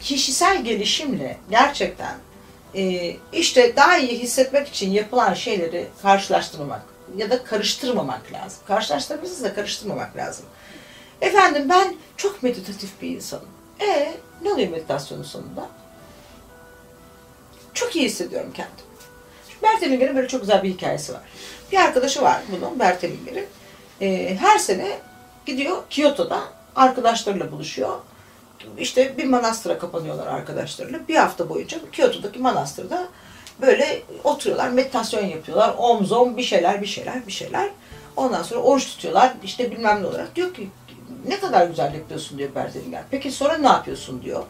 kişisel 0.00 0.64
gelişimle 0.64 1.36
gerçekten 1.50 2.18
e, 2.74 3.16
işte 3.32 3.76
daha 3.76 3.98
iyi 3.98 4.18
hissetmek 4.18 4.68
için 4.68 4.90
yapılan 4.90 5.34
şeyleri 5.34 5.86
karşılaştırmamak 6.02 6.82
ya 7.16 7.30
da 7.30 7.44
karıştırmamak 7.44 8.32
lazım. 8.32 8.58
Karşılaştırmışız 8.66 9.42
da 9.44 9.54
karıştırmamak 9.54 10.16
lazım. 10.16 10.44
Efendim 11.20 11.68
ben 11.68 11.94
çok 12.16 12.42
meditatif 12.42 12.90
bir 13.02 13.08
insanım. 13.08 13.48
E 13.80 14.14
ne 14.42 14.52
oluyor 14.52 14.68
meditasyonun 14.68 15.22
sonunda? 15.22 15.68
Çok 17.74 17.96
iyi 17.96 18.04
hissediyorum 18.04 18.50
kendimi. 18.54 18.87
Bert 19.62 19.82
Hellinger'in 19.82 20.16
böyle 20.16 20.28
çok 20.28 20.40
güzel 20.40 20.62
bir 20.62 20.70
hikayesi 20.70 21.14
var. 21.14 21.20
Bir 21.72 21.78
arkadaşı 21.78 22.22
var 22.22 22.42
bunun 22.52 22.78
Bert 22.78 23.02
Hellinger'in. 23.02 23.46
E, 24.00 24.36
her 24.36 24.58
sene 24.58 24.98
gidiyor 25.46 25.76
Kyoto'da 25.90 26.40
arkadaşlarıyla 26.76 27.52
buluşuyor. 27.52 27.98
İşte 28.78 29.18
bir 29.18 29.24
manastıra 29.24 29.78
kapanıyorlar 29.78 30.26
arkadaşlarıyla. 30.26 31.00
Bir 31.08 31.16
hafta 31.16 31.48
boyunca 31.48 31.78
Kyoto'daki 31.92 32.38
manastırda 32.38 33.08
böyle 33.60 34.02
oturuyorlar, 34.24 34.68
meditasyon 34.68 35.26
yapıyorlar. 35.26 35.74
Omzom 35.78 36.36
bir 36.36 36.42
şeyler, 36.42 36.82
bir 36.82 36.86
şeyler, 36.86 37.26
bir 37.26 37.32
şeyler. 37.32 37.70
Ondan 38.16 38.42
sonra 38.42 38.60
oruç 38.60 38.86
tutuyorlar. 38.86 39.32
İşte 39.44 39.70
bilmem 39.70 40.02
ne 40.02 40.06
olarak. 40.06 40.36
Diyor 40.36 40.54
ki 40.54 40.68
ne 41.26 41.40
kadar 41.40 41.66
güzel 41.66 41.94
yapıyorsun 41.94 42.38
diyor 42.38 42.54
Bert 42.54 42.74
Hellinger. 42.74 43.02
Peki 43.10 43.30
sonra 43.30 43.58
ne 43.58 43.66
yapıyorsun 43.66 44.22
diyor. 44.22 44.42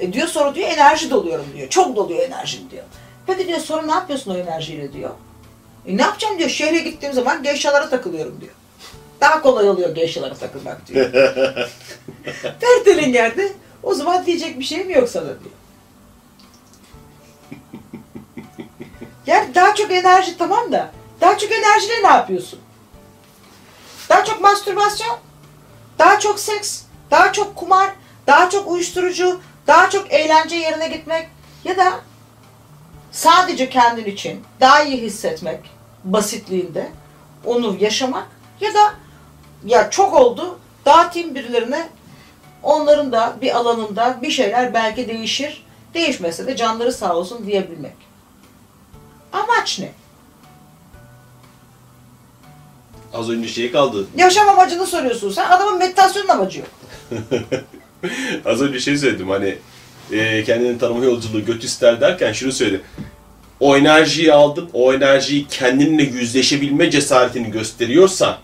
E 0.00 0.12
diyor 0.12 0.28
sonra 0.28 0.54
diyor 0.54 0.68
enerji 0.68 1.10
doluyorum 1.10 1.46
diyor. 1.56 1.68
Çok 1.68 1.96
doluyor 1.96 2.20
enerjim 2.20 2.70
diyor. 2.70 2.84
Peki 3.30 3.48
diyor 3.48 3.60
sonra 3.60 3.82
ne 3.82 3.92
yapıyorsun 3.92 4.30
o 4.30 4.36
enerjiyle 4.36 4.92
diyor. 4.92 5.10
E 5.86 5.96
ne 5.96 6.02
yapacağım 6.02 6.38
diyor. 6.38 6.50
Şehre 6.50 6.78
gittiğim 6.78 7.14
zaman 7.14 7.42
gevşalara 7.42 7.90
takılıyorum 7.90 8.40
diyor. 8.40 8.52
Daha 9.20 9.42
kolay 9.42 9.68
oluyor 9.68 9.94
gevşalara 9.94 10.34
takılmak 10.34 10.86
diyor. 10.86 11.12
Bert 12.62 12.86
Hellinger 12.86 13.36
de 13.36 13.52
o 13.82 13.94
zaman 13.94 14.26
diyecek 14.26 14.58
bir 14.58 14.64
şeyim 14.64 14.90
yok 14.90 15.08
sana 15.08 15.24
diyor. 15.24 15.54
Yani 19.26 19.54
daha 19.54 19.74
çok 19.74 19.90
enerji 19.90 20.38
tamam 20.38 20.72
da 20.72 20.90
daha 21.20 21.38
çok 21.38 21.52
enerjiyle 21.52 22.02
ne 22.02 22.08
yapıyorsun? 22.08 22.58
Daha 24.08 24.24
çok 24.24 24.40
mastürbasyon, 24.40 25.18
daha 25.98 26.18
çok 26.18 26.40
seks, 26.40 26.82
daha 27.10 27.32
çok 27.32 27.56
kumar, 27.56 27.90
daha 28.26 28.50
çok 28.50 28.70
uyuşturucu, 28.70 29.40
daha 29.66 29.90
çok 29.90 30.12
eğlence 30.12 30.56
yerine 30.56 30.88
gitmek 30.88 31.28
ya 31.64 31.76
da 31.76 32.00
sadece 33.10 33.68
kendin 33.68 34.04
için 34.04 34.42
daha 34.60 34.82
iyi 34.82 34.96
hissetmek 34.96 35.60
basitliğinde 36.04 36.90
onu 37.44 37.76
yaşamak 37.80 38.28
ya 38.60 38.74
da 38.74 38.94
ya 39.64 39.90
çok 39.90 40.14
oldu 40.14 40.58
dağıtayım 40.86 41.34
birilerine 41.34 41.88
onların 42.62 43.12
da 43.12 43.36
bir 43.40 43.56
alanında 43.56 44.18
bir 44.22 44.30
şeyler 44.30 44.74
belki 44.74 45.08
değişir 45.08 45.64
değişmese 45.94 46.46
de 46.46 46.56
canları 46.56 46.92
sağ 46.92 47.16
olsun 47.16 47.46
diyebilmek. 47.46 47.92
Amaç 49.32 49.78
ne? 49.78 49.92
Az 53.14 53.30
önce 53.30 53.48
şey 53.48 53.72
kaldı. 53.72 54.06
Yaşam 54.16 54.48
amacını 54.48 54.86
soruyorsun 54.86 55.30
sen. 55.30 55.50
Adamın 55.50 55.78
meditasyonun 55.78 56.28
amacı 56.28 56.58
yok. 56.58 56.68
Az 58.44 58.62
önce 58.62 58.80
şey 58.80 58.98
söyledim 58.98 59.28
hani 59.30 59.58
e, 60.12 60.44
kendini 60.44 60.78
tanıma 60.78 61.04
yolculuğu 61.04 61.44
göt 61.44 61.64
ister 61.64 62.00
derken 62.00 62.32
şunu 62.32 62.52
söyledim. 62.52 62.82
O 63.60 63.76
enerjiyi 63.76 64.32
aldın, 64.32 64.68
o 64.72 64.94
enerjiyi 64.94 65.46
kendinle 65.48 66.02
yüzleşebilme 66.02 66.90
cesaretini 66.90 67.50
gösteriyorsan 67.50 68.36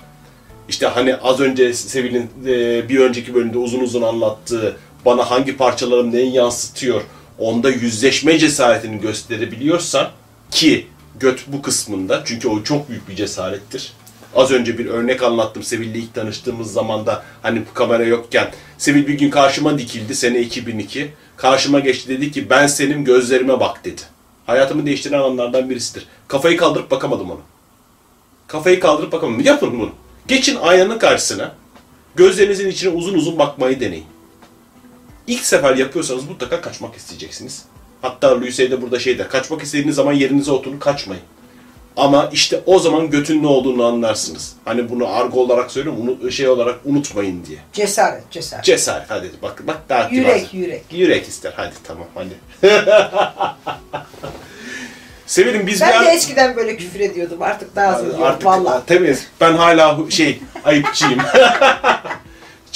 işte 0.68 0.86
hani 0.86 1.16
az 1.16 1.40
önce 1.40 1.74
Sevil'in 1.74 2.30
e, 2.46 2.88
bir 2.88 2.98
önceki 2.98 3.34
bölümde 3.34 3.58
uzun 3.58 3.80
uzun 3.80 4.02
anlattığı 4.02 4.76
bana 5.04 5.30
hangi 5.30 5.56
parçalarım 5.56 6.12
neyi 6.12 6.32
yansıtıyor 6.32 7.02
onda 7.38 7.70
yüzleşme 7.70 8.38
cesaretini 8.38 9.00
gösterebiliyorsan 9.00 10.10
ki 10.50 10.86
göt 11.20 11.44
bu 11.46 11.62
kısmında 11.62 12.22
çünkü 12.24 12.48
o 12.48 12.62
çok 12.62 12.88
büyük 12.88 13.08
bir 13.08 13.16
cesarettir. 13.16 13.92
Az 14.34 14.50
önce 14.50 14.78
bir 14.78 14.86
örnek 14.86 15.22
anlattım 15.22 15.62
Sevil'le 15.62 15.94
ilk 15.94 16.14
tanıştığımız 16.14 16.72
zamanda 16.72 17.22
hani 17.42 17.60
bu 17.70 17.74
kamera 17.74 18.04
yokken 18.04 18.50
Sevil 18.78 19.06
bir 19.06 19.14
gün 19.14 19.30
karşıma 19.30 19.78
dikildi 19.78 20.14
sene 20.14 20.40
2002. 20.40 21.12
Karşıma 21.36 21.80
geçti 21.80 22.08
dedi 22.08 22.30
ki 22.30 22.50
ben 22.50 22.66
senin 22.66 23.04
gözlerime 23.04 23.60
bak 23.60 23.84
dedi. 23.84 24.02
Hayatımı 24.46 24.86
değiştiren 24.86 25.18
anlardan 25.18 25.70
birisidir. 25.70 26.06
Kafayı 26.28 26.56
kaldırıp 26.56 26.90
bakamadım 26.90 27.30
ona. 27.30 27.40
Kafayı 28.46 28.80
kaldırıp 28.80 29.12
bakamadım. 29.12 29.44
Yapın 29.44 29.80
bunu. 29.80 29.90
Geçin 30.28 30.56
aynanın 30.56 30.98
karşısına. 30.98 31.54
Gözlerinizin 32.16 32.68
içine 32.68 32.90
uzun 32.90 33.14
uzun 33.14 33.38
bakmayı 33.38 33.80
deneyin. 33.80 34.06
İlk 35.26 35.44
sefer 35.44 35.76
yapıyorsanız 35.76 36.28
mutlaka 36.28 36.60
kaçmak 36.60 36.96
isteyeceksiniz. 36.96 37.64
Hatta 38.02 38.40
Lucy 38.40 38.62
de 38.62 38.82
burada 38.82 38.98
şey 38.98 39.18
der. 39.18 39.28
Kaçmak 39.28 39.62
istediğiniz 39.62 39.94
zaman 39.96 40.12
yerinize 40.12 40.50
oturun 40.50 40.78
kaçmayın. 40.78 41.22
Ama 41.96 42.28
işte 42.32 42.60
o 42.66 42.78
zaman 42.78 43.10
götün 43.10 43.42
ne 43.42 43.46
olduğunu 43.46 43.84
anlarsınız. 43.84 44.52
Hani 44.64 44.88
bunu 44.90 45.08
argo 45.08 45.40
olarak 45.40 45.70
söylüyorum, 45.70 46.02
unu- 46.22 46.32
şey 46.32 46.48
olarak 46.48 46.74
unutmayın 46.84 47.46
diye. 47.46 47.58
Cesaret, 47.72 48.30
cesaret. 48.30 48.64
Cesaret 48.64 49.10
hadi 49.10 49.30
bak 49.42 49.62
bak 49.66 49.76
daha 49.88 50.08
Yürek, 50.08 50.50
kibar. 50.50 50.62
yürek. 50.64 50.84
Yürek 50.92 51.28
ister 51.28 51.52
hadi 51.56 51.74
tamam 51.84 52.06
hadi. 52.14 52.34
Severim 55.26 55.66
biz 55.66 55.80
Ben 55.80 55.88
bir 56.00 56.06
de 56.06 56.10
ar- 56.10 56.14
eskiden 56.14 56.56
böyle 56.56 56.76
küfür 56.76 57.00
ediyordum. 57.00 57.42
Artık 57.42 57.76
daha 57.76 57.94
az 57.94 58.00
ediyorum. 58.02 58.22
Artık 58.22 58.44
Vallahi. 58.46 58.82
tabii 58.86 59.16
ben 59.40 59.52
hala 59.52 59.98
şey 60.10 60.40
ayıpçıyım. 60.64 61.18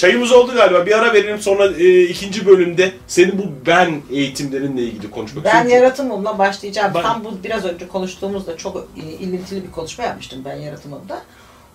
Çayımız 0.00 0.32
oldu 0.32 0.52
galiba. 0.54 0.86
Bir 0.86 0.98
ara 0.98 1.12
verelim 1.12 1.40
sonra 1.40 1.66
e, 1.66 2.02
ikinci 2.02 2.46
bölümde 2.46 2.92
senin 3.06 3.38
bu 3.38 3.42
ben 3.66 4.02
eğitimlerinle 4.12 4.82
ilgili 4.82 5.10
konuşmak 5.10 5.44
Ben 5.44 5.62
Çünkü- 5.62 5.74
yaratımımla 5.74 6.38
başlayacağım. 6.38 6.92
Ben- 6.94 7.02
Tam 7.02 7.24
bu 7.24 7.44
biraz 7.44 7.64
önce 7.64 7.88
konuştuğumuzda 7.88 8.56
çok 8.56 8.76
e, 8.76 9.00
ilintili 9.00 9.62
bir 9.66 9.70
konuşma 9.70 10.04
yapmıştım 10.04 10.42
ben 10.44 10.56
yaratımımda. 10.56 11.22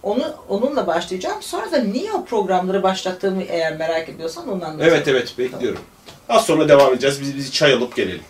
Onu 0.04 0.24
onunla 0.50 0.88
başlayacağım. 0.88 1.42
Sonra 1.42 1.72
da 1.72 1.78
niye 1.78 2.14
o 2.14 2.26
programları 2.26 2.84
başlattığımı 2.84 3.44
eğer 3.44 3.78
merak 3.78 4.10
ediyorsan 4.10 4.48
onu 4.48 4.66
anlatacağım. 4.66 4.94
Evet 4.96 5.08
evet 5.08 5.34
bekliyorum. 5.38 5.82
Az 6.30 6.46
sonra 6.46 6.70
devam 6.70 6.94
edeceğiz. 6.94 7.22
Biz 7.22 7.36
bizi 7.36 7.52
çay 7.52 7.74
alıp 7.74 7.96
gelelim. 7.96 8.22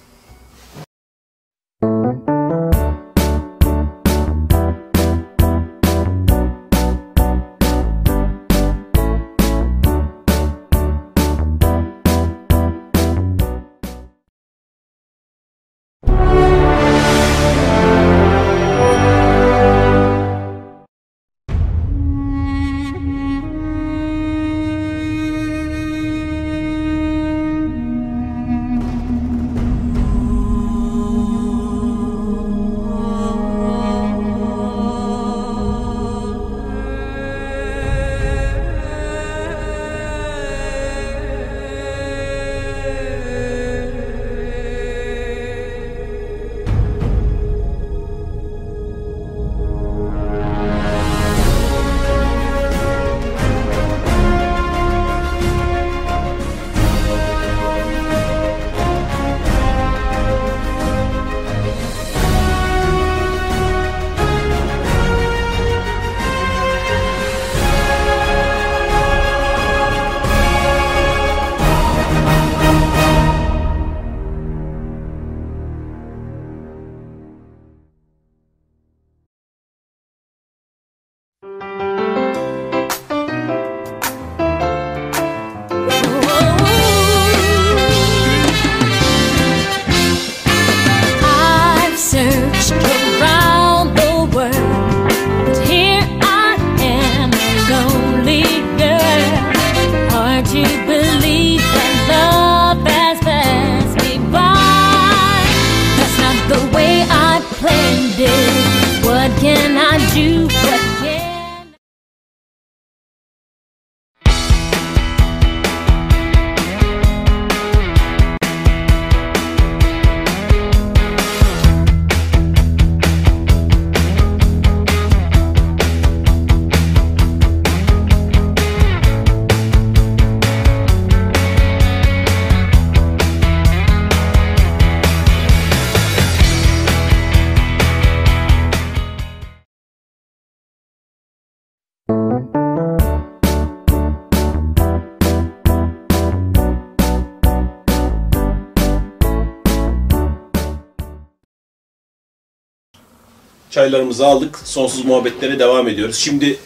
Çaylarımızı 153.75 154.25
aldık. 154.27 154.57
Sonsuz 154.63 155.05
muhabbetlere 155.05 155.59
devam 155.59 155.87
ediyoruz. 155.87 156.15
Şimdi 156.15 156.57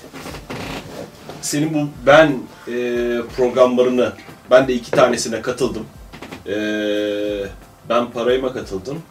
senin 1.41 1.73
bu 1.73 1.89
ben 2.05 2.27
e, 2.67 2.73
programlarını 3.37 4.13
ben 4.51 4.67
de 4.67 4.73
iki 4.73 4.91
tanesine 4.91 5.41
katıldım. 5.41 5.85
E, 6.47 6.55
ben 7.89 8.11
parayıma 8.11 8.53
katıldım. 8.53 9.01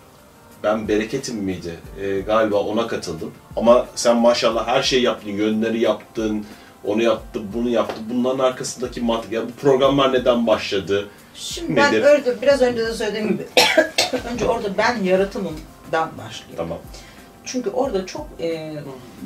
Ben 0.63 0.89
bereketim 0.89 1.37
miydi? 1.37 1.75
E, 2.03 2.21
galiba 2.21 2.57
ona 2.57 2.87
katıldım. 2.87 3.33
Ama 3.57 3.87
sen 3.95 4.17
maşallah 4.17 4.67
her 4.67 4.83
şeyi 4.83 5.03
yaptın. 5.03 5.31
Yönleri 5.31 5.81
yaptın. 5.81 6.47
Onu 6.85 7.03
yaptın, 7.03 7.47
bunu 7.55 7.69
yaptın. 7.69 8.05
Bunların 8.11 8.45
arkasındaki 8.45 9.01
mantık. 9.01 9.33
Ya 9.33 9.43
bu 9.43 9.53
programlar 9.53 10.13
neden 10.13 10.47
başladı? 10.47 11.09
Şimdi 11.35 11.77
ben 11.77 11.93
Nedir? 11.93 12.05
öyle, 12.05 12.43
biraz 12.43 12.63
önce 12.63 12.87
de 12.87 12.93
söylediğim 12.93 13.29
gibi 13.29 13.47
önce 14.33 14.45
orada 14.45 14.79
ben 14.79 15.03
yaratımımdan 15.03 16.11
başlıyorum. 16.19 16.57
Tamam. 16.57 16.79
Çünkü 17.53 17.71
orada 17.71 18.07
çok 18.07 18.27
e, 18.41 18.75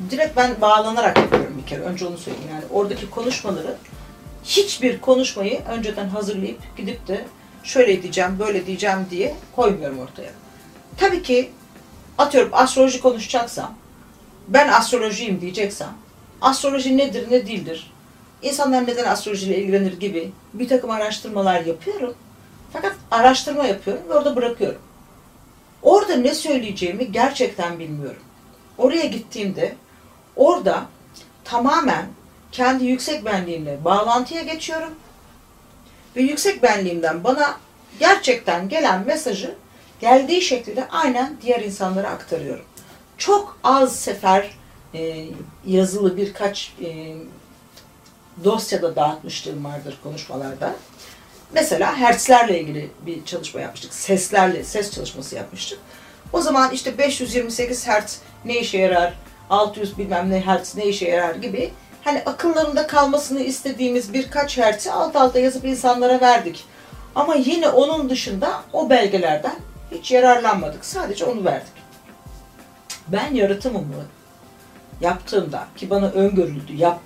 direkt 0.09 0.37
ben 0.37 0.61
bağlanarak 0.61 1.17
yapıyorum 1.17 1.57
bir 1.61 1.69
kere. 1.69 1.81
Önce 1.81 2.05
onu 2.05 2.17
söyleyeyim. 2.17 2.49
Yani 2.51 2.63
oradaki 2.71 3.09
konuşmaları 3.09 3.75
hiçbir 4.43 5.01
konuşmayı 5.01 5.61
önceden 5.69 6.07
hazırlayıp 6.07 6.59
gidip 6.77 7.07
de 7.07 7.25
şöyle 7.63 8.01
diyeceğim, 8.03 8.39
böyle 8.39 8.65
diyeceğim 8.65 9.07
diye 9.11 9.35
koymuyorum 9.55 9.99
ortaya. 9.99 10.31
Tabii 10.97 11.23
ki 11.23 11.51
atıyorum 12.17 12.49
astroloji 12.53 13.01
konuşacaksam, 13.01 13.73
ben 14.47 14.67
astrolojiyim 14.67 15.41
diyeceksem, 15.41 15.93
astroloji 16.41 16.97
nedir, 16.97 17.31
ne 17.31 17.47
değildir, 17.47 17.91
insanlar 18.41 18.87
neden 18.87 19.05
astrolojiyle 19.05 19.57
ilgilenir 19.57 19.99
gibi 19.99 20.31
bir 20.53 20.67
takım 20.67 20.89
araştırmalar 20.89 21.65
yapıyorum. 21.65 22.13
Fakat 22.73 22.95
araştırma 23.11 23.65
yapıyorum 23.65 24.03
ve 24.09 24.13
orada 24.13 24.35
bırakıyorum. 24.35 24.81
Orada 25.83 26.15
ne 26.15 26.33
söyleyeceğimi 26.33 27.11
gerçekten 27.11 27.79
bilmiyorum. 27.79 28.23
Oraya 28.77 29.05
gittiğimde 29.05 29.75
orada 30.35 30.85
tamamen 31.43 32.05
kendi 32.51 32.85
yüksek 32.85 33.25
benliğimle 33.25 33.85
bağlantıya 33.85 34.41
geçiyorum. 34.41 34.95
Ve 36.15 36.21
yüksek 36.21 36.63
benliğimden 36.63 37.23
bana 37.23 37.57
gerçekten 37.99 38.69
gelen 38.69 39.05
mesajı 39.05 39.55
geldiği 40.01 40.41
şekilde 40.41 40.87
aynen 40.87 41.37
diğer 41.41 41.61
insanlara 41.61 42.09
aktarıyorum. 42.09 42.65
Çok 43.17 43.59
az 43.63 43.95
sefer 43.95 44.51
e, 44.93 45.25
yazılı 45.65 46.17
birkaç 46.17 46.73
e, 46.81 47.15
dosyada 48.43 48.95
dağıtmışlığım 48.95 49.65
vardır 49.65 49.99
konuşmalarda. 50.03 50.75
Mesela 51.53 51.95
hertzlerle 51.95 52.59
ilgili 52.59 52.89
bir 53.05 53.25
çalışma 53.25 53.61
yapmıştık. 53.61 53.93
Seslerle, 53.93 54.63
ses 54.63 54.91
çalışması 54.91 55.35
yapmıştık. 55.35 55.79
O 56.33 56.41
zaman 56.41 56.71
işte 56.71 56.97
528 56.97 57.87
hertz 57.87 58.21
ne 58.45 58.59
işe 58.59 58.77
yarar, 58.77 59.13
600 59.49 59.97
bilmem 59.97 60.29
ne 60.29 60.41
hertz 60.41 60.75
ne 60.75 60.85
işe 60.85 61.09
yarar 61.09 61.35
gibi 61.35 61.71
hani 62.03 62.21
akıllarında 62.25 62.87
kalmasını 62.87 63.41
istediğimiz 63.41 64.13
birkaç 64.13 64.57
hertzi 64.57 64.91
alt 64.91 65.15
alta 65.15 65.39
yazıp 65.39 65.65
insanlara 65.65 66.21
verdik. 66.21 66.65
Ama 67.15 67.35
yine 67.35 67.69
onun 67.69 68.09
dışında 68.09 68.63
o 68.73 68.89
belgelerden 68.89 69.55
hiç 69.91 70.11
yararlanmadık. 70.11 70.85
Sadece 70.85 71.25
onu 71.25 71.45
verdik. 71.45 71.73
Ben 73.07 73.33
yaratımımı 73.33 74.05
yaptığımda 75.01 75.67
ki 75.77 75.89
bana 75.89 76.09
öngörüldü 76.09 76.75
yap 76.75 76.99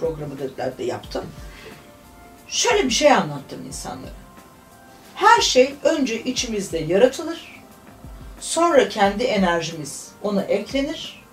programı 0.00 0.38
dediler 0.38 0.78
de 0.78 0.84
yaptım. 0.84 1.24
Şöyle 2.48 2.84
bir 2.84 2.90
şey 2.90 3.12
anlattım 3.12 3.64
insanlara. 3.66 4.12
Her 5.14 5.40
şey 5.40 5.74
önce 5.82 6.22
içimizde 6.24 6.78
yaratılır. 6.78 7.62
Sonra 8.40 8.88
kendi 8.88 9.24
enerjimiz 9.24 10.08
ona 10.22 10.42
eklenir 10.42 11.24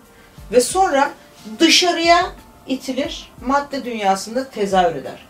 ve 0.51 0.61
sonra 0.61 1.11
dışarıya 1.59 2.31
itilir, 2.67 3.31
madde 3.45 3.85
dünyasında 3.85 4.49
tezahür 4.49 4.95
eder. 4.95 5.25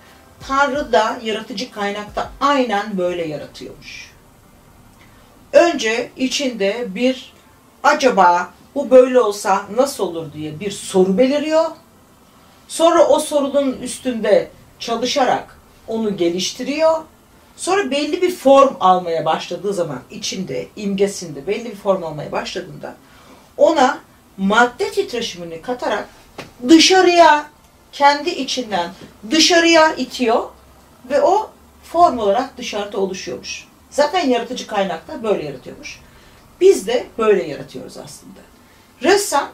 Tanrı 0.47 0.91
da 0.91 1.19
yaratıcı 1.23 1.71
kaynakta 1.71 2.31
aynen 2.41 2.97
böyle 2.97 3.27
yaratıyormuş. 3.27 4.11
Önce 5.53 6.11
içinde 6.17 6.85
bir 6.95 7.33
acaba 7.83 8.53
bu 8.75 8.91
böyle 8.91 9.19
olsa 9.19 9.65
nasıl 9.75 10.03
olur 10.03 10.33
diye 10.33 10.59
bir 10.59 10.71
soru 10.71 11.17
beliriyor. 11.17 11.65
Sonra 12.67 13.07
o 13.07 13.19
sorunun 13.19 13.73
üstünde 13.73 14.49
çalışarak 14.79 15.54
onu 15.87 16.17
geliştiriyor. 16.17 17.01
Sonra 17.57 17.91
belli 17.91 18.21
bir 18.21 18.35
form 18.35 18.75
almaya 18.79 19.25
başladığı 19.25 19.73
zaman 19.73 19.99
içinde, 20.11 20.67
imgesinde 20.75 21.47
belli 21.47 21.65
bir 21.65 21.75
form 21.75 22.03
almaya 22.03 22.31
başladığında 22.31 22.95
ona 23.57 23.99
madde 24.37 24.91
titreşimini 24.91 25.61
katarak 25.61 26.09
dışarıya, 26.69 27.49
kendi 27.91 28.29
içinden 28.29 28.91
dışarıya 29.31 29.95
itiyor 29.95 30.43
ve 31.09 31.21
o 31.21 31.49
form 31.83 32.19
olarak 32.19 32.57
dışarıda 32.57 32.97
oluşuyormuş. 32.97 33.67
Zaten 33.89 34.29
yaratıcı 34.29 34.67
kaynakta 34.67 35.23
böyle 35.23 35.45
yaratıyormuş. 35.45 35.99
Biz 36.61 36.87
de 36.87 37.05
böyle 37.17 37.43
yaratıyoruz 37.43 37.97
aslında. 37.97 38.39
Ressam 39.03 39.49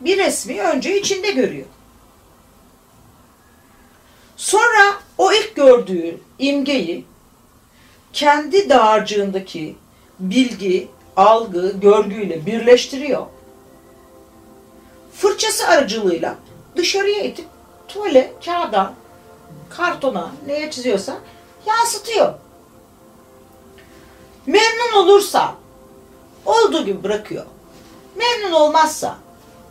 bir 0.00 0.18
resmi 0.18 0.60
önce 0.60 1.00
içinde 1.00 1.30
görüyor. 1.30 1.66
Sonra 4.38 4.94
o 5.18 5.32
ilk 5.32 5.56
gördüğü 5.56 6.20
imgeyi 6.38 7.04
kendi 8.12 8.70
dağarcığındaki 8.70 9.76
bilgi, 10.18 10.88
algı, 11.16 11.72
görgüyle 11.80 12.46
birleştiriyor. 12.46 13.26
Fırçası 15.14 15.68
aracılığıyla 15.68 16.34
dışarıya 16.76 17.22
itip 17.22 17.46
tuvale, 17.88 18.32
kağıda, 18.44 18.94
kartona, 19.70 20.32
neye 20.46 20.70
çiziyorsa 20.70 21.18
yansıtıyor. 21.66 22.34
Memnun 24.46 25.02
olursa 25.02 25.54
olduğu 26.46 26.84
gibi 26.84 27.02
bırakıyor. 27.02 27.46
Memnun 28.16 28.52
olmazsa 28.52 29.18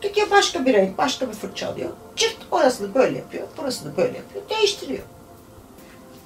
gidiyor 0.01 0.31
başka 0.31 0.65
bir 0.65 0.73
renk, 0.73 0.97
başka 0.97 1.29
bir 1.29 1.33
fırça 1.33 1.69
alıyor. 1.69 1.89
Çırt 2.17 2.35
orasını 2.51 2.95
böyle 2.95 3.17
yapıyor, 3.17 3.47
burasını 3.57 3.97
böyle 3.97 4.17
yapıyor, 4.17 4.43
değiştiriyor. 4.49 5.03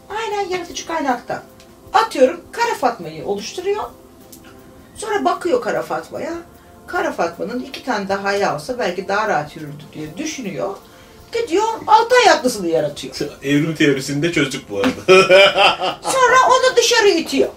Aynen 0.10 0.50
yaratıcı 0.50 0.88
kaynakta. 0.88 1.44
Atıyorum 1.94 2.42
Kara 2.52 2.76
Fatma'yı 2.76 3.26
oluşturuyor. 3.26 3.84
Sonra 4.96 5.26
bakıyor 5.26 5.62
Kara 5.62 5.82
Fatma'ya. 5.82 6.34
Kara 6.88 7.12
Fatma'nın 7.12 7.60
iki 7.60 7.84
tane 7.84 8.10
daha 8.10 8.28
ayağı 8.28 8.56
olsa 8.56 8.80
belki 8.80 9.08
daha 9.08 9.28
rahat 9.28 9.56
yürürdü 9.56 9.84
diye 9.94 10.18
düşünüyor. 10.18 10.76
Gidiyor 11.34 11.68
altı 11.88 12.16
ayaklısını 12.16 12.68
yaratıyor. 12.68 13.16
Evrim 13.44 13.76
teorisini 13.76 14.22
de 14.22 14.32
çözdük 14.32 14.70
bu 14.70 14.78
arada. 14.78 15.02
Sonra 16.02 16.36
onu 16.48 16.76
dışarı 16.78 17.08
itiyor. 17.10 17.50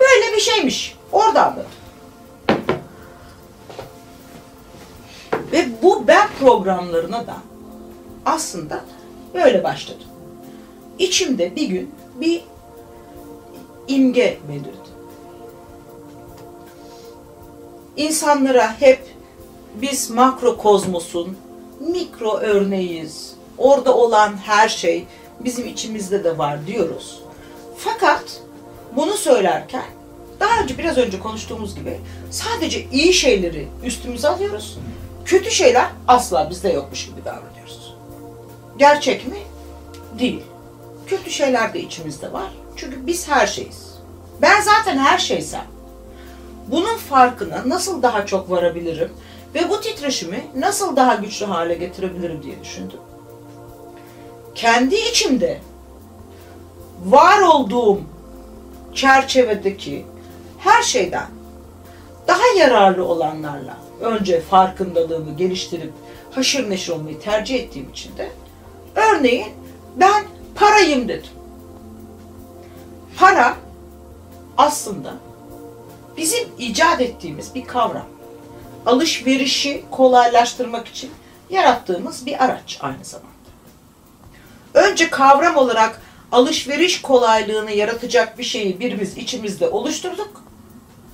Böyle 0.00 0.36
bir 0.36 0.40
şeymiş. 0.40 0.96
Orada 1.12 1.46
anladım. 1.46 1.70
Bu 5.82 6.06
ben 6.06 6.28
programlarına 6.40 7.26
da 7.26 7.36
aslında 8.26 8.84
böyle 9.34 9.64
başladım. 9.64 10.06
İçimde 10.98 11.56
bir 11.56 11.68
gün 11.68 11.90
bir 12.20 12.44
imge 13.88 14.38
belirdi. 14.48 14.90
İnsanlara 17.96 18.80
hep 18.80 19.00
biz 19.74 20.10
makrokozmosun 20.10 21.36
mikro 21.80 22.36
örneğiyiz. 22.36 23.34
Orada 23.58 23.96
olan 23.96 24.36
her 24.36 24.68
şey 24.68 25.06
bizim 25.40 25.66
içimizde 25.66 26.24
de 26.24 26.38
var 26.38 26.66
diyoruz. 26.66 27.20
Fakat 27.76 28.42
bunu 28.96 29.12
söylerken 29.12 29.84
daha 30.40 30.62
önce 30.62 30.78
biraz 30.78 30.98
önce 30.98 31.18
konuştuğumuz 31.20 31.74
gibi 31.74 31.98
sadece 32.30 32.86
iyi 32.92 33.12
şeyleri 33.12 33.68
üstümüze 33.84 34.28
alıyoruz. 34.28 34.78
Kötü 35.24 35.50
şeyler 35.50 35.86
asla 36.08 36.50
bizde 36.50 36.68
yokmuş 36.72 37.06
gibi 37.06 37.24
davranıyoruz. 37.24 37.94
Gerçek 38.76 39.26
mi? 39.26 39.38
Değil. 40.18 40.42
Kötü 41.06 41.30
şeyler 41.30 41.74
de 41.74 41.80
içimizde 41.80 42.32
var. 42.32 42.50
Çünkü 42.76 43.06
biz 43.06 43.28
her 43.28 43.46
şeyiz. 43.46 43.94
Ben 44.42 44.60
zaten 44.60 44.98
her 44.98 45.18
şeysem 45.18 45.64
bunun 46.66 46.96
farkına 46.96 47.62
nasıl 47.66 48.02
daha 48.02 48.26
çok 48.26 48.50
varabilirim 48.50 49.12
ve 49.54 49.70
bu 49.70 49.80
titreşimi 49.80 50.46
nasıl 50.56 50.96
daha 50.96 51.14
güçlü 51.14 51.46
hale 51.46 51.74
getirebilirim 51.74 52.42
diye 52.42 52.60
düşündüm. 52.62 53.00
Kendi 54.54 54.94
içimde 54.94 55.60
var 57.04 57.40
olduğum 57.40 58.00
çerçevedeki 58.94 60.06
her 60.58 60.82
şeyden 60.82 61.26
daha 62.28 62.46
yararlı 62.58 63.04
olanlarla 63.04 63.76
önce 64.00 64.40
farkındalığımı 64.40 65.36
geliştirip 65.36 65.92
haşır 66.30 66.70
neşir 66.70 66.92
olmayı 66.92 67.20
tercih 67.20 67.54
ettiğim 67.54 67.90
için 67.90 68.16
de 68.16 68.30
örneğin 68.94 69.52
ben 69.96 70.24
parayım 70.54 71.08
dedim. 71.08 71.30
Para 73.16 73.56
aslında 74.58 75.14
bizim 76.16 76.48
icat 76.58 77.00
ettiğimiz 77.00 77.54
bir 77.54 77.64
kavram. 77.64 78.06
Alışverişi 78.86 79.84
kolaylaştırmak 79.90 80.88
için 80.88 81.10
yarattığımız 81.50 82.26
bir 82.26 82.44
araç 82.44 82.78
aynı 82.80 83.04
zamanda. 83.04 83.30
Önce 84.74 85.10
kavram 85.10 85.56
olarak 85.56 86.02
alışveriş 86.32 87.02
kolaylığını 87.02 87.70
yaratacak 87.70 88.38
bir 88.38 88.44
şeyi 88.44 88.80
birimiz 88.80 89.16
içimizde 89.16 89.68
oluşturduk. 89.68 90.42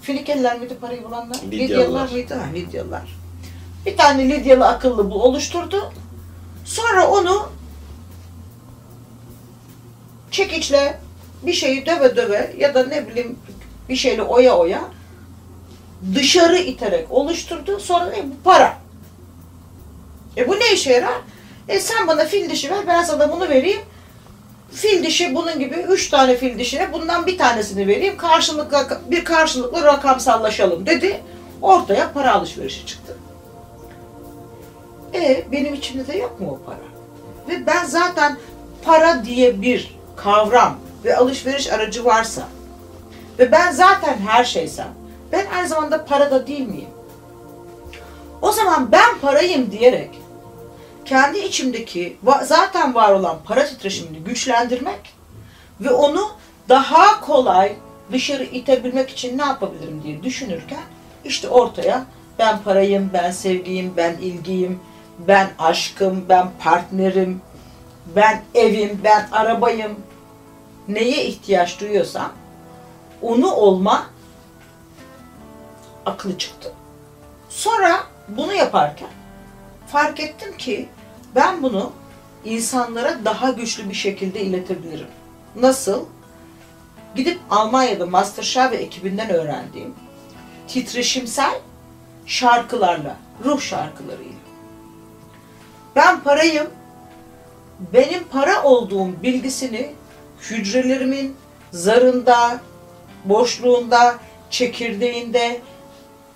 Finikeliler 0.06 0.58
miydi 0.60 0.76
parayı 0.80 1.04
bulanlar? 1.04 1.36
Lidyalılar. 1.36 1.52
Lidyalılar 1.52 2.10
mıydı? 2.10 2.34
Ha, 2.34 2.46
Lidyalılar. 2.54 3.16
Bir 3.86 3.96
tane 3.96 4.28
Lidyalı 4.28 4.66
akıllı 4.66 5.10
bu 5.10 5.22
oluşturdu. 5.24 5.92
Sonra 6.64 7.08
onu 7.08 7.48
çekiçle 10.30 11.00
bir 11.42 11.52
şeyi 11.52 11.86
döve 11.86 12.16
döve 12.16 12.54
ya 12.58 12.74
da 12.74 12.86
ne 12.86 13.08
bileyim 13.08 13.38
bir 13.88 13.96
şeyle 13.96 14.22
oya 14.22 14.56
oya 14.56 14.84
dışarı 16.14 16.58
iterek 16.58 17.12
oluşturdu. 17.12 17.80
Sonra 17.80 18.06
ne? 18.06 18.30
Bu 18.30 18.34
para. 18.44 18.78
E 20.36 20.48
bu 20.48 20.52
ne 20.52 20.72
işe 20.72 20.92
yarar? 20.92 21.20
E 21.68 21.80
sen 21.80 22.06
bana 22.06 22.24
fil 22.24 22.50
dişi 22.50 22.70
ver 22.70 22.86
ben 22.86 23.02
sana 23.02 23.32
bunu 23.32 23.48
vereyim. 23.48 23.80
Fil 24.76 25.04
dişi 25.04 25.34
bunun 25.34 25.58
gibi 25.58 25.74
üç 25.74 26.08
tane 26.10 26.36
fil 26.36 26.58
dişine 26.58 26.92
bundan 26.92 27.26
bir 27.26 27.38
tanesini 27.38 27.86
vereyim. 27.86 28.16
Karşılıklı, 28.16 29.00
bir 29.10 29.24
karşılıklı 29.24 29.84
rakamsallaşalım 29.84 30.86
dedi. 30.86 31.20
Ortaya 31.62 32.12
para 32.12 32.34
alışverişi 32.34 32.86
çıktı. 32.86 33.16
E 35.14 35.44
benim 35.52 35.74
içimde 35.74 36.06
de 36.06 36.16
yok 36.16 36.40
mu 36.40 36.50
o 36.50 36.66
para? 36.66 36.76
Ve 37.48 37.66
ben 37.66 37.84
zaten 37.84 38.36
para 38.82 39.24
diye 39.24 39.62
bir 39.62 39.98
kavram 40.16 40.76
ve 41.04 41.16
alışveriş 41.16 41.72
aracı 41.72 42.04
varsa 42.04 42.48
ve 43.38 43.52
ben 43.52 43.72
zaten 43.72 44.18
her 44.18 44.44
şeysem 44.44 44.88
ben 45.32 45.46
aynı 45.56 45.68
zamanda 45.68 46.04
parada 46.04 46.46
değil 46.46 46.68
miyim? 46.68 46.88
O 48.42 48.52
zaman 48.52 48.92
ben 48.92 49.18
parayım 49.22 49.70
diyerek 49.70 50.10
kendi 51.06 51.38
içimdeki 51.38 52.16
zaten 52.42 52.94
var 52.94 53.12
olan 53.12 53.38
para 53.44 53.66
titreşimini 53.66 54.18
güçlendirmek 54.18 55.14
ve 55.80 55.90
onu 55.90 56.30
daha 56.68 57.20
kolay 57.20 57.72
dışarı 58.12 58.44
itebilmek 58.44 59.10
için 59.10 59.38
ne 59.38 59.44
yapabilirim 59.44 60.02
diye 60.02 60.22
düşünürken 60.22 60.82
işte 61.24 61.48
ortaya 61.48 62.06
ben 62.38 62.62
parayım, 62.62 63.10
ben 63.12 63.30
sevgiyim, 63.30 63.94
ben 63.96 64.12
ilgiyim, 64.12 64.80
ben 65.18 65.50
aşkım, 65.58 66.24
ben 66.28 66.48
partnerim, 66.58 67.40
ben 68.16 68.42
evim, 68.54 69.00
ben 69.04 69.28
arabayım. 69.32 70.00
Neye 70.88 71.24
ihtiyaç 71.24 71.80
duyuyorsam 71.80 72.32
onu 73.22 73.52
olma 73.52 74.06
aklı 76.06 76.38
çıktı. 76.38 76.72
Sonra 77.48 78.00
bunu 78.28 78.52
yaparken 78.52 79.08
fark 79.86 80.20
ettim 80.20 80.56
ki 80.56 80.88
ben 81.36 81.62
bunu 81.62 81.92
insanlara 82.44 83.24
daha 83.24 83.50
güçlü 83.50 83.88
bir 83.88 83.94
şekilde 83.94 84.40
iletebilirim. 84.40 85.06
Nasıl? 85.56 86.04
Gidip 87.16 87.38
Almanya'da 87.50 88.06
Masterchef 88.06 88.72
ve 88.72 88.76
ekibinden 88.76 89.30
öğrendiğim 89.30 89.94
titreşimsel 90.68 91.60
şarkılarla, 92.26 93.16
ruh 93.44 93.60
şarkılarıyla. 93.60 94.32
Ben 95.96 96.20
parayım, 96.20 96.66
benim 97.92 98.24
para 98.24 98.62
olduğum 98.62 99.22
bilgisini 99.22 99.94
hücrelerimin 100.50 101.36
zarında, 101.70 102.60
boşluğunda, 103.24 104.14
çekirdeğinde 104.50 105.60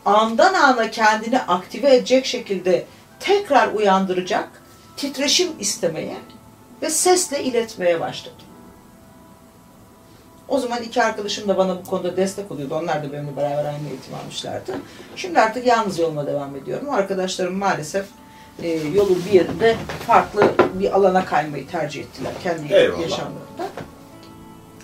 andan 0.04 0.54
ana 0.54 0.90
kendini 0.90 1.40
aktive 1.40 1.94
edecek 1.96 2.26
şekilde 2.26 2.86
tekrar 3.20 3.74
uyandıracak 3.74 4.59
titreşim 5.00 5.48
istemeye 5.60 6.16
ve 6.82 6.90
sesle 6.90 7.44
iletmeye 7.44 8.00
başladım. 8.00 8.46
O 10.48 10.58
zaman 10.58 10.82
iki 10.82 11.02
arkadaşım 11.02 11.48
da 11.48 11.58
bana 11.58 11.78
bu 11.78 11.84
konuda 11.84 12.16
destek 12.16 12.52
oluyordu. 12.52 12.74
Onlar 12.74 13.04
da 13.04 13.12
benimle 13.12 13.36
beraber 13.36 13.64
aynı 13.64 13.88
eğitim 13.88 14.14
almışlardı. 14.14 14.72
Şimdi 15.16 15.40
artık 15.40 15.66
yalnız 15.66 15.98
yoluma 15.98 16.26
devam 16.26 16.56
ediyorum. 16.56 16.88
O 16.88 16.92
arkadaşlarım 16.92 17.54
maalesef 17.54 18.06
e, 18.62 18.68
yolun 18.68 19.22
bir 19.26 19.32
yerinde 19.32 19.76
farklı 20.06 20.52
bir 20.74 20.96
alana 20.96 21.24
kaymayı 21.24 21.68
tercih 21.68 22.00
ettiler 22.00 22.32
kendi 22.42 22.74
Eyvallah. 22.74 23.00
yaşamlarında. 23.00 23.68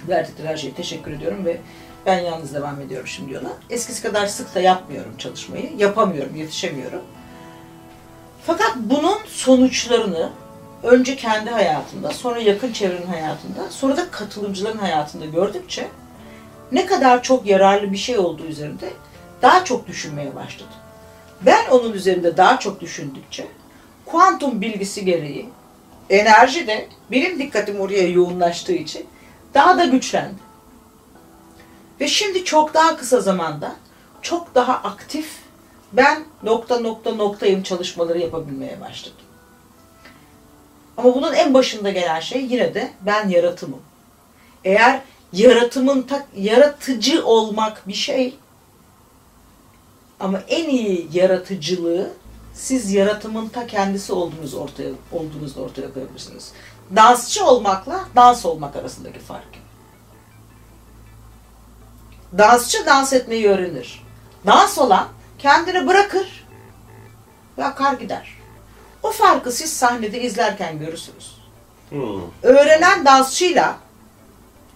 Verdikleri 0.09 0.48
her 0.48 0.57
şeye 0.57 0.74
teşekkür 0.74 1.12
ediyorum 1.12 1.44
ve 1.44 1.61
ben 2.07 2.18
yalnız 2.18 2.55
devam 2.55 2.81
ediyorum 2.81 3.07
şimdi 3.07 3.33
yola. 3.33 3.52
Eskisi 3.70 4.02
kadar 4.02 4.26
sık 4.26 4.55
da 4.55 4.61
yapmıyorum 4.61 5.16
çalışmayı. 5.18 5.72
Yapamıyorum, 5.76 6.37
yetişemiyorum. 6.37 7.02
Fakat 8.46 8.76
bunun 8.76 9.18
sonuçlarını 9.26 10.30
önce 10.82 11.16
kendi 11.16 11.50
hayatımda, 11.50 12.11
sonra 12.11 12.40
yakın 12.40 12.72
çevrenin 12.72 13.06
hayatında, 13.06 13.70
sonra 13.70 13.96
da 13.96 14.11
katılımcıların 14.11 14.78
hayatında 14.78 15.26
gördükçe 15.26 15.88
ne 16.72 16.87
kadar 16.87 17.22
çok 17.22 17.46
yararlı 17.46 17.92
bir 17.92 17.96
şey 17.96 18.18
olduğu 18.18 18.44
üzerinde 18.44 18.92
daha 19.42 19.64
çok 19.64 19.87
düşünmeye 19.87 20.35
başladım. 20.35 20.76
Ben 21.42 21.66
onun 21.70 21.92
üzerinde 21.92 22.37
daha 22.37 22.59
çok 22.59 22.80
düşündükçe 22.80 23.46
kuantum 24.04 24.61
bilgisi 24.61 25.04
gereği 25.04 25.48
enerji 26.11 26.66
de 26.66 26.88
benim 27.11 27.38
dikkatim 27.38 27.80
oraya 27.80 28.09
yoğunlaştığı 28.09 28.72
için 28.72 29.06
daha 29.54 29.78
da 29.78 29.85
güçlendi. 29.85 30.46
Ve 32.00 32.09
şimdi 32.09 32.44
çok 32.44 32.74
daha 32.74 32.96
kısa 32.96 33.20
zamanda 33.20 33.74
çok 34.22 34.54
daha 34.54 34.72
aktif 34.72 35.45
ben 35.96 36.24
nokta 36.42 36.80
nokta 36.80 37.14
noktayım 37.14 37.62
çalışmaları 37.62 38.18
yapabilmeye 38.18 38.80
başladım. 38.80 39.26
Ama 40.96 41.14
bunun 41.14 41.32
en 41.32 41.54
başında 41.54 41.90
gelen 41.90 42.20
şey 42.20 42.44
yine 42.44 42.74
de 42.74 42.90
ben 43.00 43.28
yaratımım. 43.28 43.82
Eğer 44.64 45.00
yaratımın 45.32 46.02
ta, 46.02 46.26
yaratıcı 46.37 47.26
olmak 47.26 47.88
bir 47.88 47.94
şey 47.94 48.37
ama 50.20 50.40
en 50.48 50.68
iyi 50.68 51.09
yaratıcılığı 51.12 52.12
siz 52.54 52.92
yaratımın 52.92 53.48
ta 53.48 53.66
kendisi 53.66 54.12
olduğunuz 54.12 54.54
ortaya 54.54 54.90
olduğunuzda 55.12 55.61
ortaya 55.61 55.92
koyabilirsiniz. 55.92 56.52
Dansçı 56.96 57.46
olmakla 57.46 58.04
dans 58.16 58.46
olmak 58.46 58.76
arasındaki 58.76 59.18
fark. 59.18 59.48
Dansçı 62.38 62.87
dans 62.87 63.12
etmeyi 63.12 63.48
öğrenir. 63.48 64.04
Dans 64.46 64.78
olan 64.78 65.09
kendini 65.46 65.87
bırakır 65.87 66.46
ve 67.59 67.64
akar 67.64 67.92
gider. 67.92 68.37
O 69.02 69.11
farkı 69.12 69.52
siz 69.52 69.72
sahnede 69.72 70.20
izlerken 70.20 70.78
görürsünüz. 70.78 71.37
Hmm. 71.90 72.20
Öğrenen 72.42 73.04
dansçıyla 73.04 73.76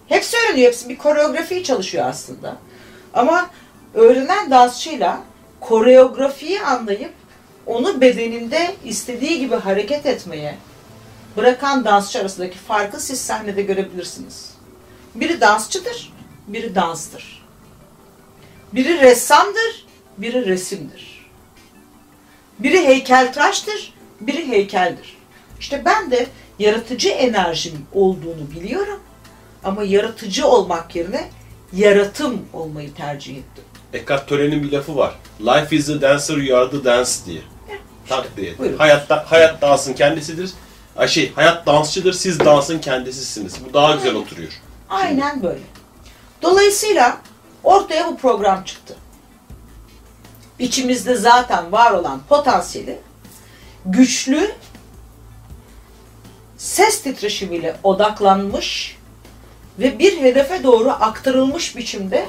hepsi 0.07 0.37
öğreniyor, 0.37 0.67
hepsi 0.67 0.89
bir 0.89 0.97
koreografi 0.97 1.63
çalışıyor 1.63 2.05
aslında. 2.07 2.57
Ama 3.13 3.49
öğrenen 3.93 4.51
dansçıyla 4.51 5.21
koreografiyi 5.59 6.61
anlayıp 6.61 7.13
onu 7.65 8.01
bedeninde 8.01 8.75
istediği 8.85 9.39
gibi 9.39 9.55
hareket 9.55 10.05
etmeye 10.05 10.55
bırakan 11.37 11.85
dansçı 11.85 12.19
arasındaki 12.19 12.57
farkı 12.57 12.99
siz 12.99 13.21
sahnede 13.21 13.61
görebilirsiniz. 13.61 14.53
Biri 15.15 15.41
dansçıdır, 15.41 16.13
biri 16.47 16.75
danstır. 16.75 17.45
Biri 18.73 19.01
ressamdır, 19.01 19.90
biri 20.21 20.45
resimdir. 20.45 21.29
Biri 22.59 22.85
heykeltıraştır, 22.87 23.93
biri 24.21 24.47
heykeldir. 24.47 25.17
İşte 25.59 25.81
ben 25.85 26.11
de 26.11 26.27
yaratıcı 26.59 27.09
enerjim 27.09 27.85
olduğunu 27.93 28.51
biliyorum 28.55 28.99
ama 29.63 29.83
yaratıcı 29.83 30.47
olmak 30.47 30.95
yerine 30.95 31.29
yaratım 31.73 32.45
olmayı 32.53 32.93
tercih 32.93 33.37
ettim. 33.37 33.63
Eckhart 33.93 34.27
Tolle'nin 34.27 34.63
bir 34.63 34.71
lafı 34.71 34.95
var. 34.95 35.13
Life 35.39 35.75
is 35.75 35.89
a 35.89 36.01
dancer, 36.01 36.37
you 36.37 36.59
are 36.59 36.71
the 36.71 36.83
dance 36.83 37.11
diye. 37.25 37.41
Tak 38.07 38.37
diye. 38.37 38.57
buyurun. 38.57 38.77
Hayatta, 38.77 39.31
hayat 39.31 39.61
dansın 39.61 39.93
kendisidir. 39.93 40.51
Ay 40.97 41.07
şey, 41.07 41.33
hayat 41.33 41.65
dansçıdır, 41.65 42.13
siz 42.13 42.39
dansın 42.39 42.79
kendisisiniz. 42.79 43.55
Bu 43.69 43.73
daha 43.73 43.95
güzel 43.95 44.15
oturuyor. 44.15 44.51
Aynen 44.89 45.43
böyle. 45.43 45.61
Dolayısıyla 46.41 47.17
ortaya 47.63 48.07
bu 48.07 48.17
program 48.17 48.63
çıktı. 48.63 48.95
İçimizde 50.61 51.15
zaten 51.15 51.71
var 51.71 51.91
olan 51.91 52.21
potansiyeli 52.29 52.97
güçlü 53.85 54.51
ses 56.57 57.03
titreşimiyle 57.03 57.75
odaklanmış 57.83 58.97
ve 59.79 59.99
bir 59.99 60.21
hedefe 60.21 60.63
doğru 60.63 60.89
aktarılmış 60.89 61.75
biçimde 61.75 62.25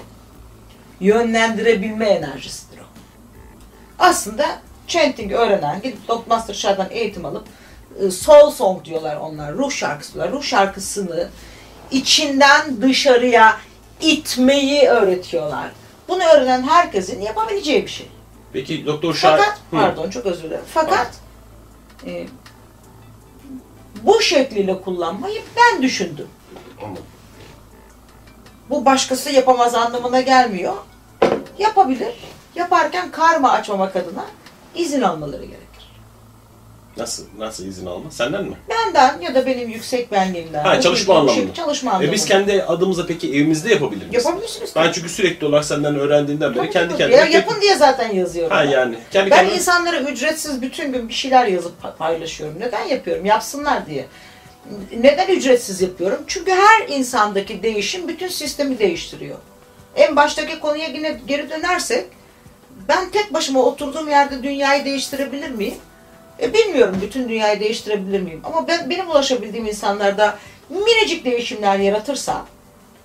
yönlendirebilme 1.00 2.06
enerjisidir 2.06 2.78
o. 2.78 2.84
Aslında 3.98 4.58
chanting 4.86 5.32
öğrenen, 5.32 5.82
gidip 5.82 6.08
Dogmaster 6.08 6.54
Shah'dan 6.54 6.88
eğitim 6.90 7.24
alıp 7.24 7.44
e, 8.00 8.10
soul 8.10 8.50
song 8.50 8.84
diyorlar 8.84 9.16
onlar, 9.16 9.54
ruh 9.54 9.70
şarkısı 9.70 10.14
diyorlar. 10.14 10.32
Ruh 10.32 10.42
şarkısını 10.42 11.28
içinden 11.90 12.82
dışarıya 12.82 13.56
itmeyi 14.00 14.82
öğretiyorlar. 14.82 15.70
Bunu 16.08 16.24
öğrenen 16.24 16.62
herkesin 16.62 17.20
yapabileceği 17.20 17.82
bir 17.82 17.90
şey. 17.90 18.11
Peki 18.52 18.86
Doktor 18.86 19.14
Şah... 19.14 19.36
Fakat, 19.36 19.56
Hı. 19.56 19.60
pardon 19.70 20.10
çok 20.10 20.26
özür 20.26 20.42
dilerim. 20.42 20.64
Fakat 20.74 21.10
e, 22.06 22.26
bu 24.02 24.22
şekliyle 24.22 24.80
kullanmayı 24.80 25.42
ben 25.56 25.82
düşündüm. 25.82 26.28
Anladım. 26.84 27.04
Bu 28.70 28.84
başkası 28.84 29.30
yapamaz 29.30 29.74
anlamına 29.74 30.20
gelmiyor. 30.20 30.74
Yapabilir. 31.58 32.14
Yaparken 32.54 33.10
karma 33.10 33.50
açmamak 33.50 33.96
adına 33.96 34.24
izin 34.74 35.02
almaları 35.02 35.44
gerekir. 35.44 35.71
Nasıl, 36.96 37.24
nasıl 37.38 37.66
izin 37.66 37.86
alma? 37.86 38.10
Senden 38.10 38.44
mi? 38.44 38.54
Benden 38.68 39.20
ya 39.20 39.34
da 39.34 39.46
benim 39.46 39.68
yüksek 39.68 40.12
benliğimden. 40.12 40.64
Ha, 40.64 40.80
çalışma 40.80 41.14
anlamında. 41.14 41.34
Şey, 41.46 41.52
çalışma 41.54 41.90
E 41.90 41.94
anlamında. 41.94 42.12
biz 42.12 42.24
kendi 42.24 42.62
adımıza 42.62 43.06
peki 43.06 43.28
evimizde 43.34 43.72
yapabilir 43.72 44.06
miyiz? 44.06 44.24
Yapabilirsiniz. 44.24 44.72
Ben 44.76 44.92
çünkü 44.92 45.08
sürekli 45.08 45.46
olarak 45.46 45.64
senden 45.64 45.96
öğrendiğinden 45.98 46.54
beri 46.54 46.70
kendi 46.70 46.96
kendime... 46.96 47.16
Ya, 47.20 47.26
yapın 47.26 47.60
diye 47.60 47.74
zaten 47.76 48.12
yazıyorum. 48.14 48.56
Ha 48.56 48.64
ben. 48.64 48.70
yani. 48.70 48.96
Kendi 49.10 49.30
Ben 49.30 49.36
kendime... 49.36 49.56
insanlara 49.56 50.00
ücretsiz 50.00 50.62
bütün 50.62 50.92
gün 50.92 51.08
bir 51.08 51.14
şeyler 51.14 51.46
yazıp 51.46 51.82
pa- 51.82 51.96
paylaşıyorum. 51.96 52.60
Neden 52.60 52.84
yapıyorum? 52.84 53.24
Yapsınlar 53.26 53.86
diye. 53.86 54.06
Neden 54.96 55.28
ücretsiz 55.28 55.82
yapıyorum? 55.82 56.18
Çünkü 56.26 56.50
her 56.52 56.88
insandaki 56.88 57.62
değişim 57.62 58.08
bütün 58.08 58.28
sistemi 58.28 58.78
değiştiriyor. 58.78 59.36
En 59.96 60.16
baştaki 60.16 60.60
konuya 60.60 60.88
yine 60.88 61.20
geri 61.26 61.50
dönersek 61.50 62.04
ben 62.88 63.10
tek 63.10 63.34
başıma 63.34 63.60
oturduğum 63.62 64.08
yerde 64.08 64.42
dünyayı 64.42 64.84
değiştirebilir 64.84 65.50
miyim? 65.50 65.74
E, 66.40 66.54
bilmiyorum 66.54 66.96
bütün 67.02 67.28
dünyayı 67.28 67.60
değiştirebilir 67.60 68.20
miyim? 68.20 68.40
Ama 68.44 68.68
ben 68.68 68.90
benim 68.90 69.10
ulaşabildiğim 69.10 69.66
insanlarda 69.66 70.38
minicik 70.70 71.24
değişimler 71.24 71.78
yaratırsam 71.78 72.46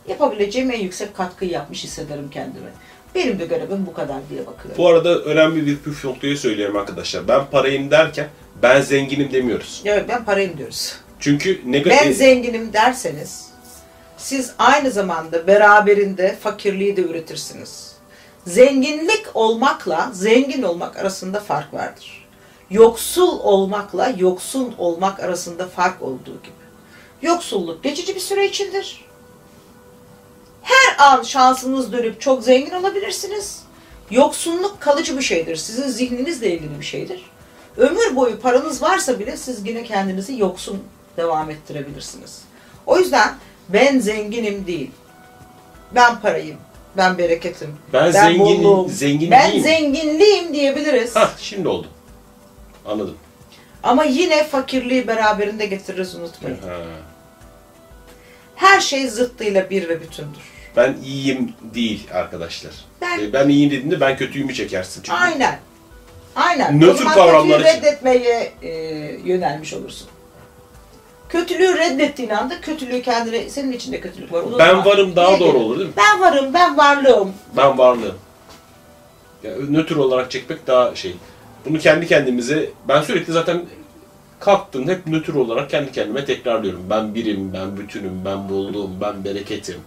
yapabileceğim 0.08 0.72
en 0.72 0.80
yüksek 0.80 1.16
katkıyı 1.16 1.52
yapmış 1.52 1.84
hissederim 1.84 2.30
kendimi. 2.34 2.70
Benim 3.16 3.40
de 3.40 3.46
görevim 3.46 3.86
bu 3.86 3.94
kadar 3.94 4.18
diye 4.30 4.40
bakıyorum. 4.40 4.78
Bu 4.78 4.88
arada 4.88 5.20
önemli 5.20 5.66
bir 5.66 5.78
püf 5.78 6.06
noktayı 6.06 6.38
söylüyorum 6.38 6.78
arkadaşlar. 6.78 7.28
Ben 7.28 7.46
parayım 7.46 7.92
derken 7.92 8.28
ben 8.62 8.82
zenginim 8.82 9.32
demiyoruz. 9.32 9.82
Evet 9.86 10.06
ben 10.10 10.26
parayım 10.26 10.58
diyoruz. 10.58 10.96
Çünkü 11.20 11.62
negatif... 11.66 12.02
Ben 12.02 12.12
zenginim 12.12 12.74
derseniz 12.74 13.48
siz 14.18 14.54
aynı 14.60 14.92
zamanda 14.92 15.48
beraberinde 15.48 16.36
fakirliği 16.36 16.98
de 16.98 17.02
üretirsiniz. 17.02 17.96
Zenginlik 18.48 19.26
olmakla 19.34 20.10
zengin 20.14 20.64
olmak 20.64 20.98
arasında 20.98 21.40
fark 21.40 21.74
vardır. 21.74 22.17
Yoksul 22.70 23.40
olmakla 23.40 24.14
yoksun 24.18 24.76
olmak 24.78 25.20
arasında 25.20 25.68
fark 25.68 26.02
olduğu 26.02 26.42
gibi. 26.44 26.54
Yoksulluk 27.22 27.84
geçici 27.84 28.16
bir 28.16 28.20
süre 28.20 28.46
içindir. 28.48 29.06
Her 30.62 31.06
an 31.12 31.24
şansınız 31.24 31.92
dönüp 31.92 32.22
çok 32.22 32.44
zengin 32.44 32.72
olabilirsiniz. 32.74 33.64
Yoksunluk 34.12 34.82
kalıcı 34.82 35.18
bir 35.18 35.22
şeydir. 35.24 35.56
Sizin 35.56 35.88
zihninizle 35.90 36.52
ilgili 36.54 36.80
bir 36.80 36.86
şeydir. 36.86 37.26
Ömür 37.78 38.16
boyu 38.16 38.40
paranız 38.40 38.82
varsa 38.82 39.20
bile 39.20 39.38
siz 39.38 39.68
yine 39.68 39.84
kendinizi 39.84 40.38
yoksun 40.40 40.84
devam 41.18 41.50
ettirebilirsiniz. 41.50 42.42
O 42.86 42.98
yüzden 43.00 43.36
ben 43.70 44.00
zenginim 44.00 44.68
değil. 44.68 44.92
Ben 45.96 46.20
parayım. 46.22 46.58
Ben 46.98 47.18
bereketim. 47.18 47.76
Ben 47.94 48.12
zengin- 48.12 48.40
bolluğum, 48.40 48.90
zengin 48.90 49.32
Ben 49.32 49.52
değilim. 49.52 49.64
zenginliğim 49.64 50.54
diyebiliriz. 50.54 51.16
Hah 51.16 51.32
şimdi 51.38 51.68
oldu. 51.68 51.88
Anladım. 52.88 53.18
Ama 53.84 54.04
yine 54.04 54.44
fakirliği 54.44 55.08
beraberinde 55.08 55.66
getiririz 55.66 56.16
unutmayın. 56.16 56.58
Ha. 56.58 56.78
Her 58.56 58.80
şey 58.80 59.08
zıttıyla 59.08 59.70
bir 59.70 59.90
ve 59.90 60.02
bütündür. 60.02 60.42
Ben 60.76 60.96
iyiyim 61.06 61.54
değil 61.74 62.08
arkadaşlar. 62.14 62.72
Ben- 63.02 63.20
Ben, 63.20 63.34
ben 63.34 63.50
iyiyim 63.50 63.72
dediğinde 63.72 64.00
ben 64.00 64.18
kötüyümü 64.18 64.54
çekersin 64.54 65.02
çünkü. 65.04 65.18
Aynen. 65.18 65.60
Aynen. 66.36 66.80
Nötr 66.82 67.04
kavramlar 67.06 67.60
için. 67.60 67.70
reddetmeye 67.70 68.52
e, 68.62 68.70
yönelmiş 69.26 69.74
olursun. 69.74 70.08
Kötülüğü 71.30 71.78
reddettiğin 71.78 72.30
anda 72.30 72.62
kötülüğü 72.62 73.02
kendine, 73.02 73.50
senin 73.50 73.72
içinde 73.72 74.00
kötülük 74.02 74.34
var. 74.34 74.42
unutma. 74.42 74.60
Ben 74.60 74.86
varım 74.86 75.16
daha 75.16 75.28
Niye 75.28 75.40
doğru 75.40 75.52
gelir? 75.52 75.64
olur 75.66 75.78
değil 75.78 75.90
mi? 75.90 75.94
Ben 75.98 76.22
varım, 76.22 76.54
ben 76.54 76.78
varlığım. 76.78 77.34
Ben 77.58 77.78
varlığım. 77.78 78.16
Ya, 79.44 79.52
nötr 79.70 79.96
olarak 79.96 80.32
çekmek 80.32 80.68
daha 80.68 80.96
şey. 80.96 81.16
Bunu 81.70 81.80
kendi 81.80 82.08
kendimize, 82.08 82.70
ben 82.88 83.02
sürekli 83.02 83.34
zaten 83.34 83.62
kalktım 84.40 84.88
hep 84.88 85.08
nötr 85.08 85.34
olarak 85.34 85.70
kendi 85.70 85.92
kendime 85.92 86.26
tekrarlıyorum. 86.26 86.86
Ben 86.90 87.16
birim, 87.16 87.54
ben 87.54 87.78
bütünüm, 87.78 88.26
ben 88.26 88.50
bolluğum, 88.50 89.02
ben 89.02 89.26
bereketim. 89.26 89.78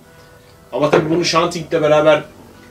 Ama 0.73 0.91
tabii 0.91 1.11
bunu 1.11 1.25
şanting'le 1.25 1.73
beraber 1.73 2.23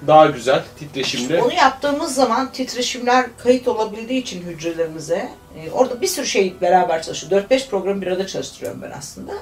daha 0.08 0.26
güzel, 0.26 0.64
titreşimle. 0.80 1.42
Onu 1.42 1.54
yaptığımız 1.54 2.16
zaman 2.16 2.52
titreşimler 2.52 3.26
kayıt 3.44 3.68
olabildiği 3.68 4.22
için 4.22 4.42
hücrelerimize, 4.42 5.30
e, 5.58 5.72
orada 5.72 6.02
bir 6.02 6.08
sürü 6.08 6.26
şey 6.26 6.54
beraber 6.62 7.04
çalışıyor. 7.04 7.44
4-5 7.50 7.70
program 7.70 8.02
bir 8.02 8.08
arada 8.08 8.28
çalıştırıyorum 8.28 8.82
ben 8.82 8.92
aslında. 8.92 9.34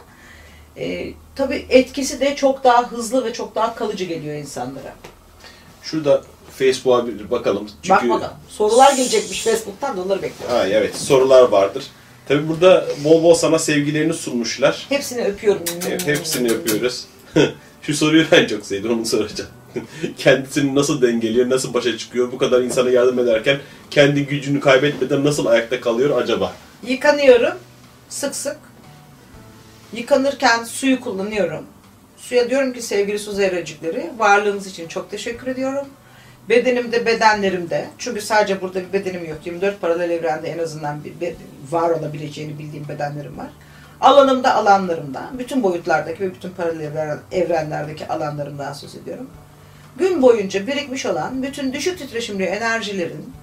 E, 0.78 1.14
tabii 1.36 1.66
etkisi 1.70 2.20
de 2.20 2.36
çok 2.36 2.64
daha 2.64 2.92
hızlı 2.92 3.26
ve 3.26 3.34
çok 3.34 3.56
daha 3.56 3.76
kalıcı 3.76 4.06
geliyor 4.06 4.36
insanlara. 4.36 4.96
Şurada 5.84 6.22
Facebook'a 6.58 7.08
bir 7.08 7.32
bakalım. 7.32 7.70
Çünkü... 7.84 7.90
Bak 7.90 8.10
bakalım. 8.10 8.34
Sorular 8.50 8.94
gelecekmiş 8.94 9.44
Facebook'tan 9.44 9.98
da 9.98 10.02
onları 10.02 10.22
bekliyorum. 10.22 10.58
Ha, 10.58 10.68
evet 10.68 10.96
sorular 10.96 11.44
vardır. 11.44 11.84
Tabii 12.28 12.48
burada 12.48 12.86
bol 13.04 13.24
bol 13.24 13.34
sana 13.34 13.60
sevgilerini 13.60 14.14
sunmuşlar. 14.14 14.86
Hepsini 14.90 15.26
öpüyorum. 15.26 15.64
Hep, 15.90 16.08
hepsini 16.08 16.52
yapıyoruz. 16.52 17.06
Şu 17.82 17.94
soruyu 17.94 18.26
ben 18.32 18.48
çok 18.48 18.66
sevdim, 18.66 18.92
onu 18.92 19.06
soracağım. 19.06 19.50
Kendisini 20.18 20.76
nasıl 20.76 21.02
dengeliyor, 21.02 21.50
nasıl 21.50 21.74
başa 21.74 21.98
çıkıyor, 21.98 22.32
bu 22.32 22.38
kadar 22.38 22.62
insana 22.62 22.90
yardım 22.90 23.20
ederken 23.20 23.60
kendi 23.92 24.26
gücünü 24.26 24.60
kaybetmeden 24.60 25.26
nasıl 25.26 25.46
ayakta 25.46 25.82
kalıyor 25.82 26.22
acaba? 26.22 26.54
Yıkanıyorum 26.88 27.54
sık 28.10 28.36
sık. 28.36 28.58
Yıkanırken 29.94 30.64
suyu 30.64 31.02
kullanıyorum. 31.02 31.66
Suya 32.18 32.50
diyorum 32.50 32.74
ki 32.74 32.82
sevgili 32.82 33.20
su 33.20 33.32
zerrecikleri 33.32 34.12
varlığınız 34.18 34.68
için 34.68 34.88
çok 34.88 35.12
teşekkür 35.12 35.48
ediyorum. 35.48 35.88
Bedenimde, 36.50 37.06
bedenlerimde. 37.06 37.88
Çünkü 37.98 38.22
sadece 38.22 38.62
burada 38.62 38.80
bir 38.82 38.94
bedenim 38.94 39.26
yok. 39.30 39.38
24 39.46 39.82
paralel 39.82 40.10
evrende 40.10 40.48
en 40.50 40.60
azından 40.60 41.04
bir 41.04 41.22
beden- 41.22 41.38
var 41.72 41.90
olabileceğini 41.90 42.60
bildiğim 42.60 42.88
bedenlerim 42.88 43.38
var. 43.38 43.50
Alanımda, 44.02 44.56
alanlarımda. 44.56 45.30
Bütün 45.40 45.64
boyutlardaki 45.64 46.20
ve 46.24 46.34
bütün 46.34 46.50
paralel 46.50 46.92
evren- 46.92 47.20
evrenlerdeki 47.32 48.08
alanlarımdan 48.08 48.74
söz 48.74 48.96
ediyorum. 48.96 49.30
Gün 49.98 50.22
boyunca 50.22 50.68
birikmiş 50.68 51.06
olan 51.06 51.44
bütün 51.44 51.74
düşük 51.74 52.00
titreşimli 52.00 52.44
enerjilerin 52.44 53.34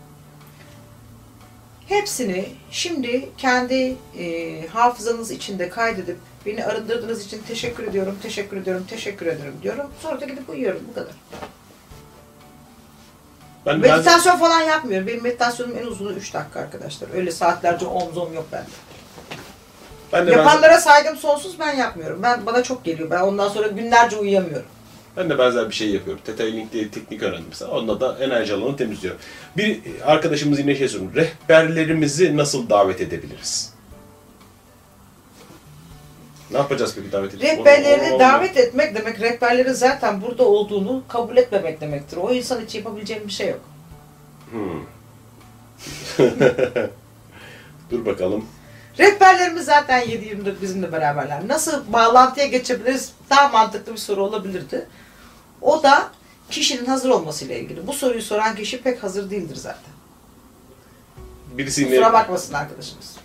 Hepsini 1.88 2.45
şimdi 2.71 3.29
kendi 3.38 3.97
e, 4.19 4.67
hafızanız 4.67 5.31
içinde 5.31 5.69
kaydedip 5.69 6.17
beni 6.47 6.64
arındırdığınız 6.64 7.27
için 7.27 7.43
teşekkür 7.49 7.85
ediyorum, 7.88 8.19
teşekkür 8.23 8.57
ediyorum, 8.57 8.85
teşekkür 8.90 9.27
ederim 9.27 9.55
diyorum. 9.62 9.87
Sonra 10.03 10.21
da 10.21 10.25
gidip 10.25 10.51
uyuyorum 10.51 10.83
bu 10.90 10.95
kadar. 10.95 11.12
Ben, 13.66 13.83
ben, 13.83 13.90
Meditasyon 13.90 14.37
falan 14.37 14.61
yapmıyorum. 14.61 15.07
Benim 15.07 15.22
meditasyonum 15.22 15.77
en 15.79 15.87
uzunu 15.87 16.12
3 16.12 16.35
dakika 16.35 16.61
arkadaşlar. 16.61 17.09
Öyle 17.14 17.31
saatlerce 17.31 17.87
omzom 17.87 18.35
yok 18.35 18.46
bende. 18.53 18.66
ben 20.12 20.27
de 20.27 20.31
benzer, 20.31 20.38
Yapanlara 20.38 20.81
saygım 20.81 21.16
sonsuz 21.16 21.59
ben 21.59 21.77
yapmıyorum. 21.77 22.22
Ben 22.22 22.46
bana 22.46 22.62
çok 22.62 22.85
geliyor. 22.85 23.11
Ben 23.11 23.20
ondan 23.20 23.48
sonra 23.48 23.66
günlerce 23.66 24.16
uyuyamıyorum. 24.16 24.66
ben 25.16 25.31
de 25.31 25.38
benzer 25.38 25.68
bir 25.68 25.74
şey 25.74 25.90
yapıyorum. 25.90 26.22
Theta 26.27 26.44
Link 26.44 26.72
diye 26.72 26.90
teknik 26.90 27.22
öğrendim 27.22 27.46
mesela. 27.48 27.70
Onda 27.70 28.00
da 28.00 28.18
enerji 28.20 28.55
alanını 28.55 28.77
temizliyorum. 28.77 29.20
Bir 29.57 29.81
arkadaşımız 30.05 30.59
yine 30.59 30.77
şey 30.77 30.88
soruyor. 30.88 31.14
Rehberlerimizi 31.14 32.37
nasıl 32.37 32.70
davet 32.70 33.00
edebiliriz? 33.00 33.73
Ne 36.55 36.61
yapacağız 36.61 36.95
peki 36.97 37.12
davet 37.12 37.35
edip? 37.35 37.43
Rehberlerini 37.43 38.21
davet 38.21 38.57
etmek 38.57 38.95
demek, 38.95 39.21
rehberlerin 39.21 39.73
zaten 39.73 40.23
burada 40.23 40.45
olduğunu 40.45 41.03
kabul 41.09 41.37
etmemek 41.37 41.81
demektir. 41.81 42.17
O 42.17 42.33
insan 42.33 42.64
için 42.64 42.79
yapabileceğim 42.79 43.27
bir 43.27 43.33
şey 43.33 43.49
yok. 43.49 43.61
Hmm. 44.51 44.81
Dur 47.90 48.07
bakalım. 48.07 48.47
Rehberlerimiz 48.99 49.64
zaten 49.64 50.03
7-24 50.03 50.62
bizimle 50.62 50.93
beraberler. 50.93 51.49
Nasıl 51.49 51.93
bağlantıya 51.93 52.47
geçebiliriz? 52.47 53.12
Daha 53.31 53.49
mantıklı 53.49 53.93
bir 53.93 53.99
soru 53.99 54.25
olabilirdi. 54.25 54.87
O 55.62 55.83
da 55.83 56.09
kişinin 56.51 56.87
hazır 56.87 57.11
olmasıyla 57.11 57.55
ilgili. 57.55 57.87
Bu 57.87 57.93
soruyu 57.93 58.23
soran 58.23 58.57
kişi 58.57 58.83
pek 58.83 59.03
hazır 59.03 59.31
değildir 59.31 59.57
zaten. 59.57 59.95
Birisi 61.53 61.81
yine 61.81 61.90
Kusura 61.90 62.12
bakmasın 62.12 62.55
arkadaşımız. 62.55 63.23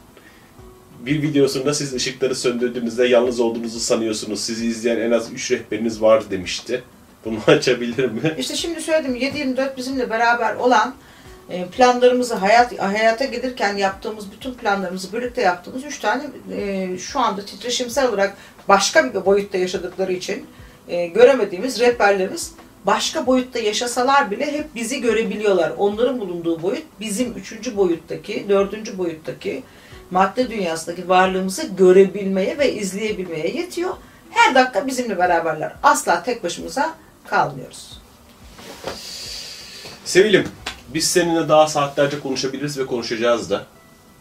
Bir 1.06 1.22
videosunda 1.22 1.74
siz 1.74 1.94
ışıkları 1.94 2.36
söndürdüğünüzde 2.36 3.08
yalnız 3.08 3.40
olduğunuzu 3.40 3.80
sanıyorsunuz. 3.80 4.40
Sizi 4.40 4.66
izleyen 4.66 5.00
en 5.00 5.12
az 5.12 5.32
3 5.32 5.52
rehberiniz 5.52 6.02
var 6.02 6.32
demişti. 6.32 6.84
Bunu 7.26 7.38
açabilir 7.48 8.06
mi? 8.12 8.36
İşte 8.38 8.56
şimdi 8.56 8.82
söyledim 8.82 9.16
7-24 9.16 9.78
bizimle 9.78 10.10
beraber 10.10 10.56
olan 10.56 10.96
e, 11.50 11.66
planlarımızı 11.66 12.36
hayat 12.36 12.80
hayata 12.80 13.26
gelirken 13.26 13.78
yaptığımız 13.78 14.32
bütün 14.32 14.54
planlarımızı 14.54 15.14
birlikte 15.14 15.42
yaptığımız 15.42 15.84
üç 15.84 16.00
tane 16.00 16.24
e, 16.56 16.98
şu 16.98 17.20
anda 17.20 17.46
titreşimsel 17.46 18.10
olarak 18.10 18.38
başka 18.68 19.14
bir 19.14 19.26
boyutta 19.26 19.58
yaşadıkları 19.58 20.14
için 20.14 20.46
e, 20.88 21.08
göremediğimiz 21.08 21.80
rehberlerimiz 21.80 22.54
başka 22.86 23.28
boyutta 23.28 23.60
yaşasalar 23.60 24.32
bile 24.32 24.52
hep 24.52 24.76
bizi 24.76 25.02
görebiliyorlar. 25.02 25.74
Onların 25.78 26.20
bulunduğu 26.20 26.62
boyut 26.62 26.84
bizim 27.00 27.34
üçüncü 27.34 27.78
boyuttaki, 27.78 28.46
dördüncü 28.50 28.98
boyuttaki 28.98 29.64
madde 30.12 30.50
dünyasındaki 30.50 31.10
varlığımızı 31.10 31.68
görebilmeye 31.68 32.58
ve 32.58 32.74
izleyebilmeye 32.74 33.48
yetiyor. 33.48 33.92
Her 34.30 34.56
dakika 34.56 34.88
bizimle 34.88 35.18
beraberler. 35.18 35.74
Asla 35.84 36.24
tek 36.24 36.44
başımıza 36.44 36.96
kalmıyoruz. 37.28 38.00
Sevilim, 40.06 40.48
biz 40.94 41.08
seninle 41.08 41.50
daha 41.50 41.68
saatlerce 41.68 42.20
konuşabiliriz 42.20 42.78
ve 42.80 42.86
konuşacağız 42.86 43.50
da. 43.50 43.66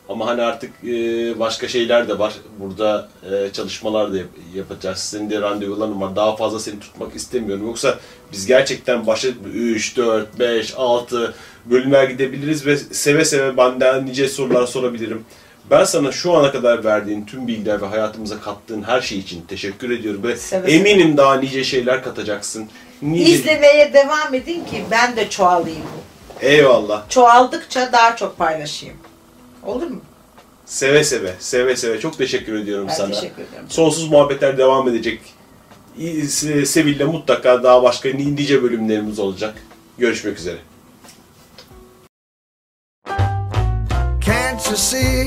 Ama 0.08 0.26
hani 0.26 0.42
artık 0.42 0.70
e, 0.84 0.88
başka 1.38 1.68
şeyler 1.68 2.08
de 2.08 2.18
var. 2.18 2.32
Burada 2.58 3.08
e, 3.30 3.52
çalışmalar 3.52 4.12
da 4.12 4.16
yap- 4.16 4.26
yapacağız. 4.54 4.98
Senin 4.98 5.30
de 5.30 5.40
randevuların 5.40 6.00
var. 6.00 6.16
Daha 6.16 6.36
fazla 6.36 6.60
seni 6.60 6.80
tutmak 6.80 7.16
istemiyorum. 7.16 7.66
Yoksa 7.66 7.98
biz 8.32 8.46
gerçekten 8.46 9.06
başa 9.06 9.28
3, 9.54 9.96
4, 9.96 10.38
5, 10.38 10.74
6 10.76 11.34
bölümler 11.64 12.04
gidebiliriz 12.04 12.66
ve 12.66 12.76
seve 12.76 13.24
seve 13.24 13.56
benden 13.56 14.06
nice 14.06 14.28
sorular 14.28 14.66
sorabilirim. 14.66 15.24
Ben 15.70 15.84
sana 15.84 16.12
şu 16.12 16.34
ana 16.36 16.52
kadar 16.52 16.84
verdiğin 16.84 17.24
tüm 17.24 17.46
bilgiler 17.48 17.82
ve 17.82 17.86
hayatımıza 17.86 18.40
kattığın 18.40 18.82
her 18.82 19.00
şey 19.00 19.18
için 19.18 19.42
teşekkür 19.48 19.90
ediyorum. 19.90 20.22
Ve 20.22 20.36
Seve 20.36 20.70
seve. 20.70 20.72
eminim 20.90 21.16
daha 21.16 21.34
nice 21.34 21.64
şeyler 21.64 22.04
katacaksın. 22.04 22.68
Nice... 23.02 23.30
İzlemeye 23.30 23.92
devam 23.92 24.34
edin 24.34 24.64
ki 24.64 24.84
ben 24.90 25.16
de 25.16 25.30
çoğalayım. 25.30 25.82
Eyvallah. 26.40 27.08
Çoğaldıkça 27.08 27.92
daha 27.92 28.16
çok 28.16 28.38
paylaşayım. 28.38 28.96
Olur 29.66 29.86
mu? 29.86 30.00
Seve 30.66 31.04
seve, 31.04 31.32
seve 31.38 31.76
seve. 31.76 32.00
Çok 32.00 32.18
teşekkür 32.18 32.54
ediyorum 32.54 32.86
Ben 32.88 32.94
sana. 32.94 33.08
teşekkür 33.14 33.42
ederim. 33.42 33.64
Sonsuz 33.68 34.10
muhabbetler 34.10 34.58
devam 34.58 34.88
edecek. 34.88 35.20
Sevil'le 36.66 37.06
mutlaka 37.06 37.62
daha 37.62 37.82
başka 37.82 38.08
nice 38.08 38.62
bölümlerimiz 38.62 39.18
olacak. 39.18 39.54
Görüşmek 39.98 40.38
üzere. 40.38 40.56
Can't 44.26 44.66
you 44.66 44.76
see? 44.76 45.26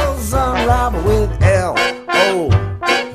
with 0.71 1.29
L 1.43 1.75
O 2.07 2.49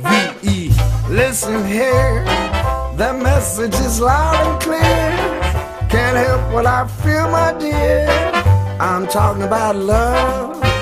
V 0.04 0.48
E. 0.48 0.70
Listen 1.08 1.66
here, 1.66 2.22
the 2.96 3.14
message 3.14 3.74
is 3.76 3.98
loud 3.98 4.46
and 4.46 4.60
clear. 4.62 5.88
Can't 5.88 6.18
help 6.18 6.52
what 6.52 6.66
I 6.66 6.86
feel, 6.86 7.28
my 7.30 7.54
dear. 7.58 8.08
I'm 8.78 9.06
talking 9.06 9.42
about 9.42 9.74
love. 9.76 10.75